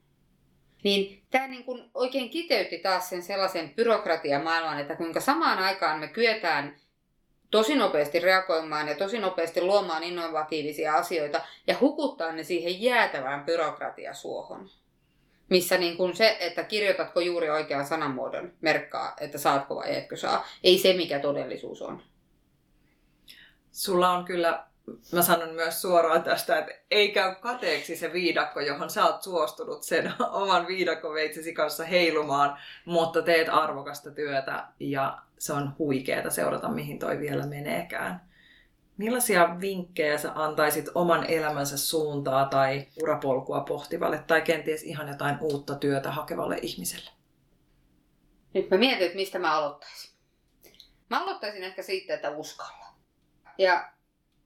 Niin 0.85 1.22
tämä 1.31 1.49
niin 1.49 1.64
kun 1.64 1.90
oikein 1.94 2.31
kiteytti 2.31 2.79
taas 2.79 3.09
sen 3.09 3.22
sellaisen 3.22 3.70
byrokratiamaailman, 3.70 4.81
että 4.81 4.96
kuinka 4.96 5.20
samaan 5.20 5.59
aikaan 5.59 6.01
me 6.01 6.09
kyetään 6.09 6.77
tosi 7.51 7.75
nopeasti 7.75 8.19
reagoimaan 8.19 8.89
ja 8.89 8.95
tosi 8.95 9.19
nopeasti 9.19 9.63
luomaan 9.63 10.03
innovatiivisia 10.03 10.95
asioita 10.95 11.41
ja 11.67 11.77
hukuttaa 11.81 12.33
ne 12.33 12.45
siihen 12.45 12.83
jäätävään 12.83 13.45
byrokratiasuohon. 13.45 14.71
Missä 15.51 15.79
niin 15.79 15.97
kuin 15.97 16.17
se, 16.17 16.37
että 16.41 16.65
kirjoitatko 16.65 17.21
juuri 17.21 17.51
oikean 17.51 17.87
sanamuodon, 17.87 18.53
merkkaa, 18.61 19.17
että 19.21 19.39
saatko 19.39 19.77
vai 19.77 19.97
etkö 19.97 20.17
saa. 20.17 20.47
Ei 20.65 20.79
se, 20.79 20.93
mikä 20.93 21.19
todellisuus 21.19 21.83
on. 21.83 22.03
Sulla 23.73 24.11
on 24.11 24.25
kyllä 24.25 24.67
mä 25.12 25.22
sanon 25.22 25.55
myös 25.55 25.83
suoraan 25.83 26.22
tästä, 26.22 26.59
että 26.59 26.72
ei 26.90 27.12
käy 27.12 27.35
kateeksi 27.35 27.96
se 27.96 28.12
viidakko, 28.12 28.61
johon 28.61 28.90
sä 28.90 29.05
oot 29.05 29.22
suostunut 29.22 29.83
sen 29.83 30.12
oman 30.42 30.66
viidakkoveitsesi 30.66 31.53
kanssa 31.53 31.85
heilumaan, 31.85 32.59
mutta 32.85 33.22
teet 33.22 33.49
arvokasta 33.49 34.11
työtä 34.11 34.66
ja 34.81 35.18
se 35.38 35.53
on 35.53 35.75
huikeeta 35.79 36.31
seurata, 36.31 36.68
mihin 36.68 36.99
toi 36.99 37.18
vielä 37.18 37.46
meneekään. 37.46 38.27
Millaisia 38.96 39.61
vinkkejä 39.61 40.18
sä 40.18 40.33
antaisit 40.35 40.88
oman 40.94 41.25
elämänsä 41.31 41.79
suuntaa 41.79 42.44
tai 42.44 42.87
urapolkua 43.03 43.61
pohtivalle 43.61 44.25
tai 44.27 44.42
kenties 44.42 44.83
ihan 44.83 45.09
jotain 45.09 45.38
uutta 45.40 45.75
työtä 45.75 46.11
hakevalle 46.11 46.59
ihmiselle? 46.62 47.11
Nyt 48.55 48.70
mä 48.70 48.77
mietin, 48.77 49.07
että 49.07 49.16
mistä 49.16 49.38
mä 49.38 49.53
aloittaisin. 49.53 50.11
Mä 51.11 51.22
aloittaisin 51.22 51.64
ehkä 51.64 51.83
siitä, 51.83 52.14
että 52.14 52.31
uskalla. 52.31 52.87
Ja 53.59 53.96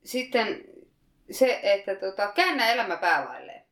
sitten 0.05 0.65
se, 1.31 1.61
että 1.63 1.95
tota, 1.95 2.33
käännä 2.33 2.73
elämä 2.73 2.97
päälailleen. 2.97 3.63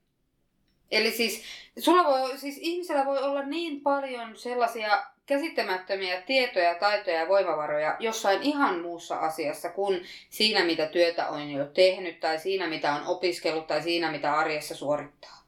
Eli 0.91 1.11
siis, 1.11 1.43
sulla 1.79 2.05
voi, 2.05 2.39
siis 2.39 2.59
ihmisellä 2.61 3.07
voi 3.07 3.19
olla 3.19 3.43
niin 3.43 3.81
paljon 3.81 4.37
sellaisia 4.37 5.05
käsittämättömiä 5.27 6.21
tietoja, 6.21 6.75
taitoja 6.75 7.21
ja 7.21 7.29
voimavaroja 7.29 7.97
jossain 7.99 8.43
ihan 8.43 8.81
muussa 8.81 9.17
asiassa 9.17 9.69
kuin 9.69 10.05
siinä, 10.31 10.65
mitä 10.65 10.87
työtä 10.87 11.29
on 11.29 11.51
jo 11.51 11.67
tehnyt, 11.67 12.21
tai 12.21 12.39
siinä, 12.39 12.67
mitä 12.67 12.93
on 12.93 13.07
opiskellut, 13.07 13.67
tai 13.67 13.83
siinä, 13.83 14.13
mitä 14.13 14.35
arjessa 14.35 14.75
suorittaa. 14.75 15.45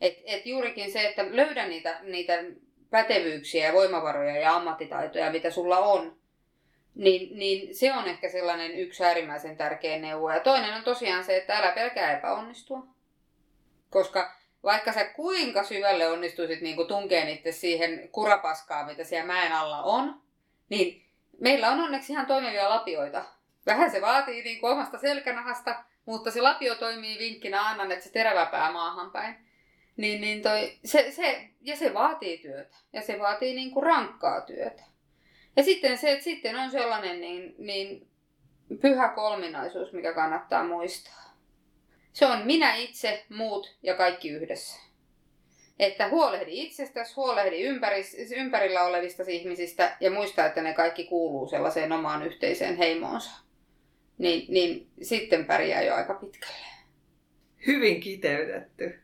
Et, 0.00 0.18
et 0.24 0.46
juurikin 0.46 0.92
se, 0.92 1.08
että 1.08 1.24
löydä 1.30 1.66
niitä, 1.66 2.00
niitä 2.02 2.44
pätevyyksiä 2.90 3.66
ja 3.66 3.72
voimavaroja 3.72 4.40
ja 4.40 4.56
ammattitaitoja, 4.56 5.32
mitä 5.32 5.50
sulla 5.50 5.78
on, 5.78 6.16
niin, 6.94 7.38
niin 7.38 7.74
se 7.74 7.92
on 7.92 8.08
ehkä 8.08 8.28
sellainen 8.28 8.78
yksi 8.78 9.04
äärimmäisen 9.04 9.56
tärkeä 9.56 9.98
neuvo. 9.98 10.30
Ja 10.30 10.40
toinen 10.40 10.74
on 10.74 10.84
tosiaan 10.84 11.24
se, 11.24 11.36
että 11.36 11.58
älä 11.58 11.72
pelkää 11.72 12.18
epäonnistua. 12.18 12.86
Koska 13.90 14.34
vaikka 14.62 14.92
sä 14.92 15.04
kuinka 15.04 15.64
syvälle 15.64 16.08
onnistuisit 16.08 16.60
niin 16.60 16.76
kuin 16.76 16.88
tunkeen 16.88 17.28
itse 17.28 17.52
siihen 17.52 18.08
kurapaskaan, 18.08 18.86
mitä 18.86 19.04
siellä 19.04 19.26
mäen 19.26 19.52
alla 19.52 19.82
on, 19.82 20.22
niin 20.68 21.06
meillä 21.40 21.70
on 21.70 21.80
onneksi 21.80 22.12
ihan 22.12 22.26
toimivia 22.26 22.68
lapioita. 22.68 23.24
Vähän 23.66 23.90
se 23.90 24.00
vaatii 24.00 24.42
niin 24.42 24.60
kuin 24.60 24.72
omasta 24.72 24.98
selkänahasta, 24.98 25.84
mutta 26.06 26.30
se 26.30 26.40
lapio 26.40 26.74
toimii 26.74 27.18
vinkkinä 27.18 27.68
annan, 27.68 27.92
että 27.92 28.04
se 28.04 28.12
terävä 28.12 28.46
pää 28.46 28.72
maahan 28.72 29.10
päin. 29.10 29.36
Niin, 29.96 30.20
niin 30.20 30.42
toi, 30.42 30.78
se, 30.84 31.10
se, 31.10 31.48
ja 31.60 31.76
se 31.76 31.94
vaatii 31.94 32.38
työtä. 32.38 32.76
Ja 32.92 33.02
se 33.02 33.18
vaatii 33.18 33.54
niin 33.54 33.70
kuin 33.70 33.82
rankkaa 33.82 34.40
työtä. 34.40 34.82
Ja 35.56 35.62
sitten 35.62 35.98
se, 35.98 36.12
että 36.12 36.24
sitten 36.24 36.56
on 36.56 36.70
sellainen 36.70 37.20
niin, 37.20 37.54
niin 37.58 38.08
pyhä 38.80 39.08
kolminaisuus, 39.08 39.92
mikä 39.92 40.12
kannattaa 40.12 40.64
muistaa. 40.64 41.36
Se 42.12 42.26
on 42.26 42.46
minä 42.46 42.74
itse, 42.74 43.24
muut 43.28 43.76
ja 43.82 43.94
kaikki 43.94 44.28
yhdessä. 44.28 44.80
Että 45.78 46.08
huolehdi 46.08 46.62
itsestäsi, 46.62 47.14
huolehdi 47.14 47.62
ympäris, 47.62 48.16
ympärillä 48.36 48.84
olevista 48.84 49.22
ihmisistä 49.28 49.96
ja 50.00 50.10
muista, 50.10 50.46
että 50.46 50.62
ne 50.62 50.72
kaikki 50.74 51.04
kuuluu 51.04 51.48
sellaiseen 51.48 51.92
omaan 51.92 52.22
yhteiseen 52.22 52.76
heimoonsa. 52.76 53.30
Niin, 54.18 54.46
niin 54.48 54.90
sitten 55.02 55.44
pärjää 55.44 55.82
jo 55.82 55.94
aika 55.94 56.14
pitkälle. 56.14 56.66
Hyvin 57.66 58.00
kiteytetty. 58.00 59.00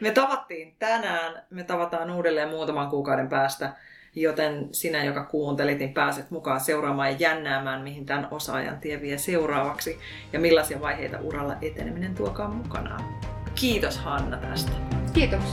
Me 0.00 0.10
tavattiin 0.10 0.76
tänään, 0.78 1.46
me 1.50 1.64
tavataan 1.64 2.10
uudelleen 2.10 2.48
muutaman 2.48 2.90
kuukauden 2.90 3.28
päästä 3.28 3.72
Joten 4.14 4.68
sinä, 4.72 5.04
joka 5.04 5.24
kuuntelit, 5.24 5.78
niin 5.78 5.94
pääset 5.94 6.30
mukaan 6.30 6.60
seuraamaan 6.60 7.10
ja 7.10 7.16
jännäämään, 7.18 7.82
mihin 7.82 8.06
tämän 8.06 8.28
osaajan 8.30 8.80
tie 8.80 9.00
vie 9.00 9.18
seuraavaksi 9.18 9.98
ja 10.32 10.40
millaisia 10.40 10.80
vaiheita 10.80 11.20
uralla 11.20 11.56
eteneminen 11.62 12.14
tuokaan 12.14 12.56
mukanaan. 12.56 13.04
Kiitos 13.54 13.98
Hanna 13.98 14.36
tästä. 14.36 14.72
Kiitos. 15.12 15.44